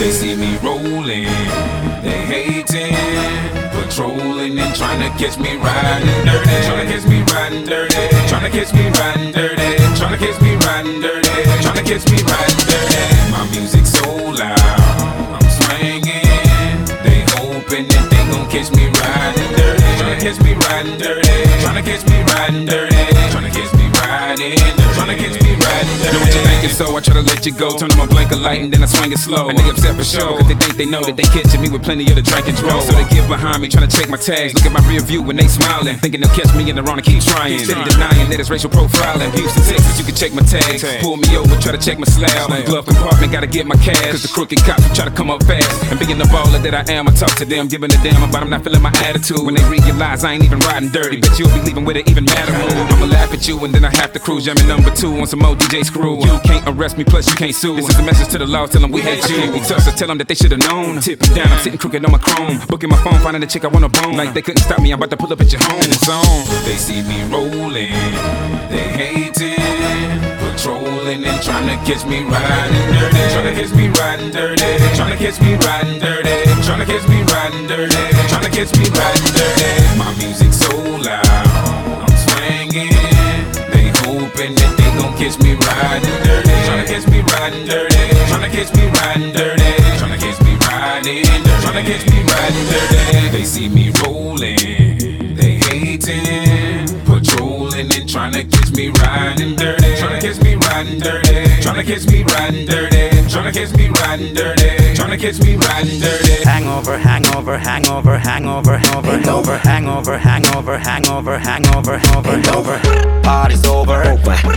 They 0.00 0.10
see 0.10 0.34
me 0.34 0.56
rolling, 0.64 1.28
they 2.04 2.20
hating, 2.32 2.96
patrolling 3.74 4.58
and 4.58 4.74
trying 4.74 5.00
to 5.04 5.10
catch 5.20 5.38
me 5.38 5.56
riding 5.56 6.24
dirty, 6.26 6.56
trying 6.66 6.80
to 6.82 6.92
catch 6.92 7.06
me 7.12 7.18
riding 7.32 7.64
dirty, 7.66 8.04
trying 8.30 8.44
to 8.46 8.50
catch 8.56 8.72
me 8.72 8.84
riding 8.98 9.32
dirty, 9.32 9.70
trying 9.98 10.14
to 10.16 10.20
catch 10.24 10.40
me 10.40 10.52
riding 10.64 11.00
dirty, 11.04 11.36
trying 11.62 11.78
to 11.80 11.84
catch 11.90 12.04
me 12.10 12.18
riding 12.32 12.64
dirty. 12.70 13.02
My 13.34 13.42
music 13.52 13.86
so 13.86 14.08
loud, 14.40 15.21
catch 18.52 18.70
me 18.76 18.84
riding 18.84 19.56
dirty, 19.56 19.82
to 19.96 20.16
catch 20.20 20.40
me 20.42 20.52
riding 20.52 20.98
dirty, 20.98 21.28
trying 21.62 21.82
to 21.82 21.90
catch 21.90 22.06
me 22.06 22.22
riding 22.34 22.66
dirty, 22.66 22.96
trying 23.30 23.50
to 23.50 23.58
catch 23.58 23.72
me 23.78 23.91
riding 24.12 24.82
to 25.16 25.22
catch 25.22 25.36
me 25.42 25.52
riding. 25.56 25.96
Know 26.12 26.20
what 26.20 26.32
you're 26.32 26.46
thinking, 26.48 26.72
so 26.72 26.96
I 26.96 27.00
try 27.00 27.14
to 27.14 27.22
let 27.22 27.44
you 27.44 27.52
go. 27.52 27.76
Turn 27.76 27.90
on 27.92 27.98
my 27.98 28.06
blanket 28.06 28.38
light 28.38 28.60
and 28.62 28.72
then 28.72 28.82
I 28.82 28.86
swing 28.86 29.12
it 29.12 29.18
slow. 29.18 29.48
And 29.48 29.58
they 29.58 29.68
upset 29.68 29.96
for 29.96 30.04
sure, 30.04 30.38
cause 30.38 30.48
they 30.48 30.56
think 30.56 30.76
they 30.76 30.86
know 30.86 31.02
that 31.04 31.16
they 31.16 31.28
catching 31.28 31.60
me 31.60 31.68
with 31.68 31.82
plenty 31.84 32.08
of 32.08 32.16
the 32.16 32.22
drink 32.22 32.48
and 32.48 32.56
draw. 32.56 32.80
So 32.80 32.92
they 32.92 33.06
get 33.12 33.28
behind 33.28 33.62
me, 33.62 33.68
trying 33.68 33.88
to 33.88 33.92
check 33.92 34.08
my 34.08 34.16
tags. 34.16 34.54
Look 34.54 34.64
at 34.64 34.72
my 34.72 34.82
rear 34.88 35.00
view 35.00 35.22
when 35.22 35.36
they 35.36 35.48
smiling. 35.48 35.96
Thinking 35.98 36.20
they'll 36.20 36.36
catch 36.36 36.52
me 36.54 36.68
in 36.68 36.76
the 36.76 36.82
wrong 36.82 36.98
and 36.98 37.06
keep 37.06 37.22
trying. 37.22 37.58
Steady 37.58 37.84
denying 37.90 38.28
that 38.30 38.40
it's 38.40 38.50
racial 38.50 38.70
profiling. 38.70 39.32
Houston, 39.36 39.62
Texas, 39.64 39.98
you 39.98 40.04
can 40.04 40.14
check 40.14 40.32
my 40.32 40.42
tags. 40.42 40.84
Pull 41.00 41.16
me 41.16 41.36
over, 41.36 41.54
try 41.60 41.72
to 41.72 41.80
check 41.80 41.98
my 41.98 42.08
slab. 42.08 42.48
Glove 42.66 42.86
compartment, 42.86 43.32
gotta 43.32 43.46
get 43.46 43.66
my 43.66 43.76
cash. 43.76 44.10
Cause 44.10 44.22
the 44.22 44.32
crooked 44.32 44.60
cops 44.64 44.84
try 44.96 45.04
to 45.04 45.14
come 45.14 45.30
up 45.30 45.42
fast. 45.44 45.68
And 45.90 45.98
being 46.00 46.18
the 46.18 46.28
baller 46.32 46.60
that 46.62 46.74
I 46.74 46.84
am, 46.92 47.08
I 47.08 47.12
talk 47.12 47.34
to 47.42 47.44
them, 47.44 47.68
giving 47.68 47.90
a 47.92 47.98
damn 48.02 48.22
about 48.22 48.40
them 48.40 48.50
not 48.50 48.64
feeling 48.64 48.82
my 48.82 48.92
attitude. 49.04 49.42
When 49.44 49.54
they 49.54 49.64
realize 49.68 50.24
I 50.24 50.32
ain't 50.32 50.44
even 50.44 50.58
riding 50.60 50.90
dirty, 50.90 51.20
bet 51.20 51.38
you'll 51.38 51.52
be 51.52 51.60
leaving 51.62 51.84
with 51.84 51.96
it 51.96 52.08
even 52.08 52.24
matter 52.24 52.52
move. 52.52 52.72
I'ma 52.92 53.06
laugh 53.06 53.32
at 53.32 53.48
you 53.48 53.58
and 53.64 53.74
then 53.74 53.84
I 53.84 53.92
to 54.10 54.18
cruise. 54.18 54.44
Jamming 54.44 54.66
number 54.66 54.90
two 54.90 55.14
on 55.20 55.26
some 55.26 55.44
old 55.44 55.58
DJ 55.58 55.84
Screw. 55.84 56.18
You 56.18 56.40
can't 56.42 56.66
arrest 56.68 56.98
me, 56.98 57.04
plus 57.04 57.28
you 57.28 57.36
can't 57.36 57.54
sue. 57.54 57.76
This 57.76 57.88
is 57.88 57.98
a 57.98 58.02
message 58.02 58.28
to 58.28 58.38
the 58.38 58.46
law, 58.46 58.66
tell 58.66 58.80
them 58.80 58.90
we 58.90 59.00
hate 59.00 59.28
you. 59.30 59.52
We 59.52 59.60
tough, 59.60 59.82
so 59.82 59.92
tell 59.92 60.08
them 60.08 60.18
that 60.18 60.28
they 60.28 60.34
should've 60.34 60.58
known. 60.58 61.00
Tip 61.00 61.20
me 61.22 61.34
down, 61.34 61.48
I'm 61.48 61.58
sitting 61.60 61.78
crooked 61.78 62.04
on 62.04 62.10
my 62.10 62.18
chrome. 62.18 62.58
Booking 62.68 62.90
my 62.90 63.02
phone, 63.04 63.20
finding 63.20 63.42
a 63.42 63.46
chick 63.46 63.64
I 63.64 63.68
wanna 63.68 63.88
bone. 63.88 64.16
Like 64.16 64.34
they 64.34 64.42
couldn't 64.42 64.62
stop 64.62 64.80
me, 64.80 64.92
I'm 64.92 64.98
about 64.98 65.10
to 65.10 65.16
pull 65.16 65.32
up 65.32 65.40
at 65.40 65.52
your 65.52 65.62
home. 65.62 65.80
On. 65.80 66.64
They 66.64 66.76
see 66.76 67.02
me 67.02 67.22
rolling, 67.30 67.94
they 68.68 68.88
hating, 68.90 69.60
patrolling 70.40 71.24
and 71.24 71.42
trying 71.42 71.68
to 71.68 71.76
catch 71.86 72.04
me 72.06 72.24
riding 72.24 72.92
dirty, 72.92 73.22
trying 73.32 73.54
to 73.54 73.62
catch 73.62 73.72
me 73.74 73.88
riding 73.88 74.30
dirty, 74.30 74.96
trying 74.96 75.16
to 75.16 75.24
catch 75.24 75.40
me 75.40 75.54
riding 75.54 75.98
dirty, 76.00 76.62
trying 76.64 76.80
to 76.80 76.86
catch 76.86 77.08
me 77.08 77.22
riding 77.22 77.66
dirty, 77.68 77.94
trying 78.28 78.42
to 78.42 78.50
catch 78.50 78.72
me 78.76 78.84
riding 78.98 79.32
dirty. 79.32 79.98
My 79.98 80.14
music 80.18 80.52
so 80.52 80.74
loud. 80.98 81.71
Hoping 84.32 84.54
that 84.54 84.72
they 84.80 84.88
gon' 84.96 85.12
catch 85.20 85.36
me 85.44 85.52
riding 85.60 86.08
dirty, 86.24 86.56
trying 86.64 86.80
to 86.80 86.88
catch 86.88 87.06
me 87.12 87.20
riding 87.20 87.66
dirty, 87.66 88.00
trying 88.32 88.40
to 88.40 88.48
catch 88.48 88.72
me 88.72 88.88
riding 88.88 89.32
dirty, 89.36 89.72
trying 90.00 90.12
to 90.12 90.24
catch 90.24 90.40
me 90.40 90.56
riding. 90.56 91.20
Dirty, 91.20 91.60
trying 91.60 91.76
to 91.76 91.92
catch 91.92 92.06
me 92.08 92.22
riding 92.24 92.66
dirty. 92.72 93.28
They 93.28 93.44
see 93.44 93.68
me 93.68 93.92
rolling, 94.00 95.36
they 95.36 95.60
hating, 95.68 97.04
patrolling 97.04 97.92
and 97.92 98.08
trying 98.08 98.32
to 98.32 98.44
catch 98.44 98.72
me 98.72 98.88
riding 99.04 99.54
dirty, 99.54 99.96
trying 100.00 100.18
to 100.18 100.26
catch 100.26 100.40
me 100.40 100.54
riding 100.54 100.98
dirty, 100.98 101.60
trying 101.60 101.76
to 101.76 101.84
catch 101.84 102.06
me 102.06 102.22
riding 102.24 102.64
dirty, 102.64 103.11
trying 103.28 103.52
to 103.52 103.58
catch 103.58 103.76
me 103.76 103.88
riding 103.88 104.34
dirty, 104.34 104.94
trying 104.94 105.10
to 105.10 105.18
catch 105.18 105.40
me 105.40 105.56
riding 105.56 106.00
dirty. 106.00 106.42
Hangover, 106.44 106.98
hangover, 106.98 107.58
hangover, 107.58 108.18
hangover, 108.18 108.78
hangover, 108.78 109.58
hangover, 109.58 109.58
hangover, 109.58 110.18
hangover, 110.18 110.78
hangover, 110.78 111.38
hangover, 111.38 111.98
hangover, 111.98 112.38
hangover. 112.38 113.22
Party's 113.22 113.64
over, 113.66 114.02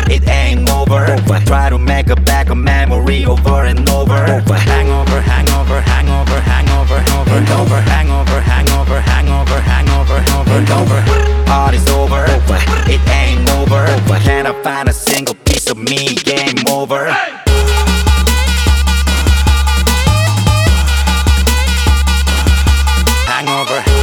it 0.10 0.28
ain't 0.28 0.70
over. 0.70 1.16
Try 1.46 1.70
to 1.70 1.78
make 1.78 2.10
a 2.10 2.16
back 2.16 2.50
a 2.50 2.56
memory 2.56 3.26
over 3.26 3.66
and 3.66 3.88
over. 3.90 4.14
Hangover, 4.16 4.58
hangover, 4.58 5.22
hangover, 5.22 5.82
hangover, 5.82 6.42
hangover, 6.42 7.02
hangover, 7.02 7.82
hangover, 7.82 8.42
hangover, 8.42 9.02
hangover, 9.02 9.62
hangover, 9.62 9.62
hangover, 9.62 10.22
hangover. 10.22 11.46
Party's 11.46 11.88
over, 11.90 12.26
it 12.88 13.02
ain't 13.10 13.50
over. 13.52 13.86
Can 14.20 14.48
I 14.48 14.64
find 14.64 14.90
a 14.90 14.94
single 14.94 15.36
piece 15.36 15.70
of 15.70 15.78
me? 15.78 16.16
Game 16.16 16.68
over. 16.68 17.06
Hangover. 17.06 17.45
over. 23.56 23.95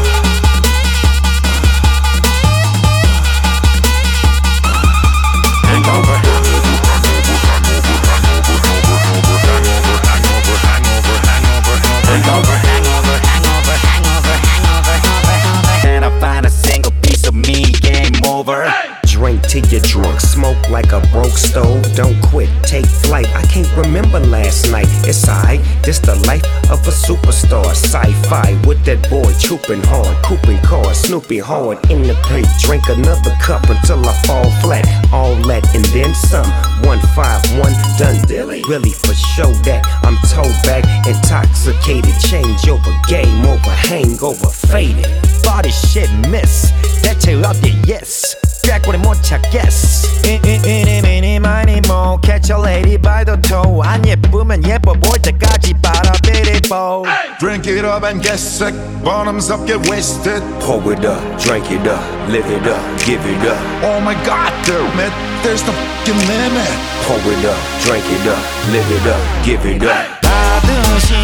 till 19.52 19.66
you're 19.66 19.82
drunk. 19.82 20.18
Smoke 20.18 20.70
like 20.70 20.92
a 20.92 21.00
broke 21.12 21.36
stove, 21.36 21.84
don't 21.94 22.18
quit, 22.22 22.48
take 22.64 22.86
flight. 22.86 23.28
I 23.36 23.44
can't 23.46 23.68
remember 23.76 24.18
last 24.18 24.70
night, 24.72 24.88
it's 25.04 25.28
alright. 25.28 25.60
This 25.84 25.98
the 25.98 26.16
life 26.26 26.44
of 26.70 26.80
a 26.88 26.90
superstar. 26.90 27.66
Sci 27.70 28.12
fi 28.28 28.58
with 28.66 28.82
that 28.86 29.08
boy 29.10 29.30
trooping 29.38 29.82
hard, 29.84 30.16
cooping 30.24 30.58
cars, 30.62 30.98
Snoopy 31.02 31.38
hard 31.38 31.78
in 31.90 32.02
the 32.02 32.14
paint. 32.28 32.48
Drink 32.60 32.88
another 32.88 33.34
cup 33.40 33.68
until 33.68 34.00
I 34.08 34.14
fall 34.24 34.50
flat. 34.62 34.86
All 35.12 35.34
that 35.48 35.64
and 35.74 35.84
then 35.86 36.14
some. 36.14 36.48
One 36.88 37.00
five, 37.14 37.42
one 37.58 37.74
done 37.98 38.24
dilly. 38.26 38.62
Really 38.68 38.92
for 38.92 39.14
show 39.14 39.52
that 39.68 39.84
I'm 40.02 40.16
toe 40.32 40.48
back, 40.64 40.84
intoxicated. 41.06 42.16
Change 42.20 42.68
over, 42.68 42.92
game 43.06 43.44
over, 43.44 43.70
hangover, 43.70 44.48
faded. 44.48 45.12
Body 45.44 45.70
shit 45.70 46.10
miss, 46.30 46.70
that 47.02 47.26
you 47.26 47.38
up 47.40 47.56
there, 47.56 47.78
yes 47.84 48.51
꾀꼬리 48.63 48.97
못 48.97 49.21
찾겠어 49.23 50.07
이이이니 50.25 51.39
많이 51.39 51.79
못 51.81 52.19
catch 52.23 52.51
a 52.51 52.59
lady 52.59 52.97
by 52.97 53.23
the 53.23 53.39
toe 53.41 53.81
안 53.83 54.05
예쁘면 54.05 54.65
예뻐 54.67 54.93
보일 54.93 55.21
때까지 55.21 55.73
빨아들이고 55.81 57.05
Drink 57.39 57.67
it 57.67 57.85
up 57.85 58.03
and 58.03 58.21
get 58.23 58.39
sick. 58.39 58.73
Bottoms 59.03 59.51
up, 59.51 59.65
get 59.67 59.77
wasted. 59.87 60.41
Pour 60.59 60.81
it 60.91 61.05
up, 61.05 61.21
drink 61.39 61.69
it 61.69 61.85
up, 61.85 62.01
live 62.29 62.49
it 62.49 62.65
up, 62.65 62.81
give 63.05 63.23
it 63.23 63.45
up. 63.45 63.61
Oh 63.83 64.01
my 64.01 64.15
god, 64.25 64.51
damn 64.65 64.99
it. 64.99 65.13
There's 65.43 65.61
the 65.61 65.71
fucking 65.71 66.17
limit. 66.27 66.73
Pour 67.05 67.21
it 67.21 67.45
up, 67.45 67.61
drink 67.85 68.03
it 68.09 68.27
up, 68.27 68.41
live 68.73 68.89
it 68.89 69.07
up, 69.07 69.45
give 69.45 69.65
it 69.65 69.83
up. 69.83 70.17
받으시오 70.21 71.15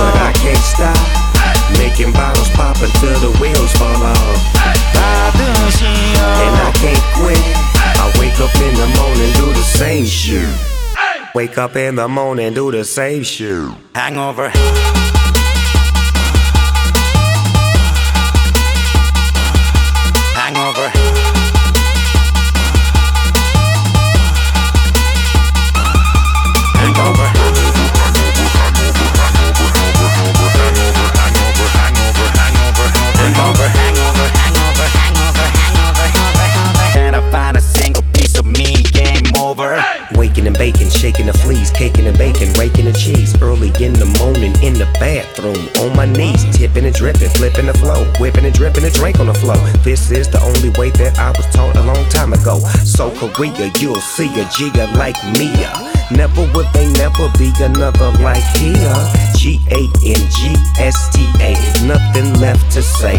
But 0.00 0.16
I 0.16 0.32
can't 0.32 0.64
stop. 0.64 1.21
Making 1.77 2.11
bottles 2.13 2.49
pop 2.51 2.77
until 2.81 3.19
the 3.19 3.31
wheels 3.39 3.71
fall 3.73 4.03
off. 4.03 4.39
And 6.43 6.55
I 6.55 6.71
can't 6.75 7.03
quit. 7.15 7.39
I 7.97 8.11
wake 8.19 8.39
up 8.39 8.55
in 8.55 8.73
the 8.75 8.87
morning, 8.99 9.31
do 9.33 9.53
the 9.53 9.63
same 9.63 10.05
shit. 10.05 10.47
Wake 11.35 11.57
up 11.57 11.75
in 11.75 11.95
the 11.95 12.07
morning, 12.07 12.53
do 12.53 12.71
the 12.71 12.83
same 12.83 13.23
shit. 13.23 13.71
Hangover. 13.95 14.51
Bathroom, 44.99 45.69
on 45.81 45.95
my 45.95 46.05
knees, 46.05 46.45
tipping 46.55 46.85
and 46.85 46.95
dripping, 46.95 47.29
flipping 47.29 47.67
the 47.67 47.73
flow, 47.73 48.05
whipping 48.19 48.45
and 48.45 48.53
dripping 48.53 48.83
a 48.83 48.89
drink 48.89 49.19
on 49.19 49.27
the 49.27 49.33
floor. 49.33 49.57
This 49.83 50.11
is 50.11 50.27
the 50.29 50.41
only 50.41 50.69
way 50.77 50.89
that 50.91 51.19
I 51.19 51.31
was 51.31 51.45
taught 51.53 51.75
a 51.75 51.83
long 51.83 52.07
time 52.09 52.33
ago. 52.33 52.59
So 52.83 53.11
Korea, 53.11 53.71
you'll 53.79 54.01
see 54.01 54.29
a 54.39 54.45
Gia 54.49 54.87
like 54.97 55.17
Mia. 55.37 55.71
Never 56.11 56.41
would 56.53 56.67
they 56.73 56.91
never 56.93 57.29
be 57.37 57.51
another 57.59 58.11
like 58.21 58.43
here. 58.57 58.95
G 59.35 59.59
A 59.71 59.81
N 60.05 60.21
G 60.29 60.55
S 60.79 61.09
T 61.13 61.25
A, 61.41 61.53
nothing 61.85 62.39
left 62.39 62.71
to 62.73 62.81
say 62.81 63.17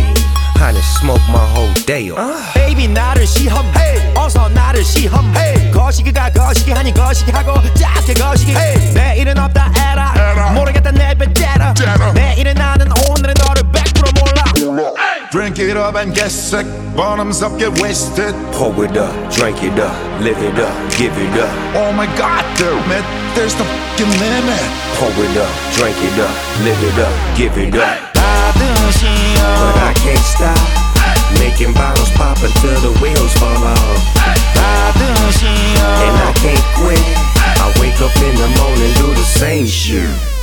Honey, 0.57 0.81
smoke 0.99 1.21
my 1.30 1.45
whole 1.55 1.73
day 1.85 2.11
up. 2.11 2.17
Baby 2.53 2.88
나를 2.88 3.26
시험해 3.26 4.13
어서 4.15 4.49
나를 4.49 4.84
시험해 4.84 5.71
거시기가 5.71 6.30
거시기 6.31 6.71
하니 6.71 6.93
거시기 6.93 7.31
하고 7.31 7.53
작게 7.73 8.13
거시기 8.13 8.53
내일은 8.93 9.38
없다 9.38 9.71
에라 9.76 10.51
모르겠다 10.51 10.91
내뱉 10.91 11.34
째라 11.34 11.73
내일은 12.13 12.53
나는 12.55 12.88
오늘은 13.09 13.34
너를 13.45 13.63
100% 13.71 14.19
몰라 14.19 14.43
Drink 15.31 15.59
it 15.59 15.77
up 15.77 15.95
and 15.95 16.15
get 16.15 16.31
sick. 16.31 16.65
Bottoms 16.95 17.43
up, 17.43 17.57
get 17.59 17.80
wasted. 17.80 18.34
Pour 18.51 18.73
it 18.84 18.97
up, 18.97 19.13
drink 19.31 19.61
it 19.61 19.77
up, 19.80 19.93
live 20.21 20.41
it 20.41 20.57
up, 20.57 20.73
give 20.97 21.15
it 21.15 21.39
up. 21.39 21.53
Oh 21.76 21.93
my 21.93 22.07
god, 22.17 22.43
damn 22.57 22.91
it. 22.91 23.05
There's 23.35 23.53
the 23.53 23.63
fucking 23.63 24.09
limit. 24.19 24.63
Pour 24.97 25.09
it 25.09 25.38
up, 25.38 25.53
drink 25.77 25.95
it 26.01 26.19
up, 26.19 26.35
live 26.65 26.84
it 26.84 26.99
up, 26.99 27.38
give 27.38 27.57
it 27.57 27.76
up. 27.76 28.12
받으시오 28.12 28.12
But 29.60 29.76
I 29.82 29.93
can't 29.97 30.18
stop 30.18 30.59
making 31.39 31.72
bottles 31.74 32.10
pop 32.12 32.39
until 32.43 32.78
the 32.81 32.93
wheels 33.01 33.32
fall 33.35 33.64
off. 33.64 34.01
And 36.05 36.14
I 36.16 36.32
can't 36.36 36.64
quit. 36.78 37.01
I 37.59 37.66
wake 37.81 38.01
up 38.01 38.14
in 38.22 38.35
the 38.36 38.48
morning, 38.60 38.93
do 38.94 39.14
the 39.14 39.24
same 39.24 39.66
shit. 39.66 40.34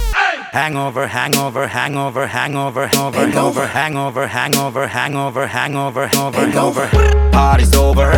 Hangover, 0.51 1.07
hangover, 1.07 1.65
hangover, 1.65 2.27
hangover, 2.27 2.83
over. 2.83 3.17
hangover, 3.17 3.65
hangover, 3.67 4.27
hangover, 4.27 4.85
hangover, 4.85 5.47
hangover, 5.47 6.07
hangover, 6.07 6.39
hangover. 6.41 7.31
Party's 7.31 7.73
over, 7.73 8.11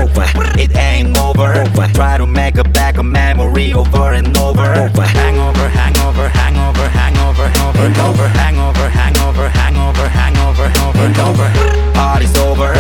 it 0.58 0.76
ain't 0.76 1.16
over. 1.16 1.64
Try 1.94 2.18
to 2.18 2.26
make 2.26 2.58
a 2.58 2.64
back 2.64 2.98
a 2.98 3.04
memory 3.04 3.72
over 3.74 4.14
and 4.14 4.36
over. 4.36 4.64
Hangover, 4.64 5.04
hangover, 5.04 5.68
hangover, 5.68 6.90
hangover, 6.90 6.90
hangover, 6.90 8.28
hangover, 8.30 8.90
hangover, 8.90 9.50
hangover, 9.50 10.10
hangover, 10.10 10.70
hangover. 10.70 11.94
Party's 11.94 12.36
over, 12.38 12.74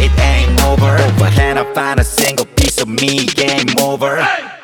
it 0.00 0.18
ain't 0.18 0.64
over. 0.64 0.96
Can 1.32 1.58
I 1.58 1.70
find 1.74 2.00
a 2.00 2.04
single 2.04 2.46
piece 2.46 2.80
of 2.80 2.88
me? 2.88 3.26
Game 3.26 3.76
over. 3.78 4.55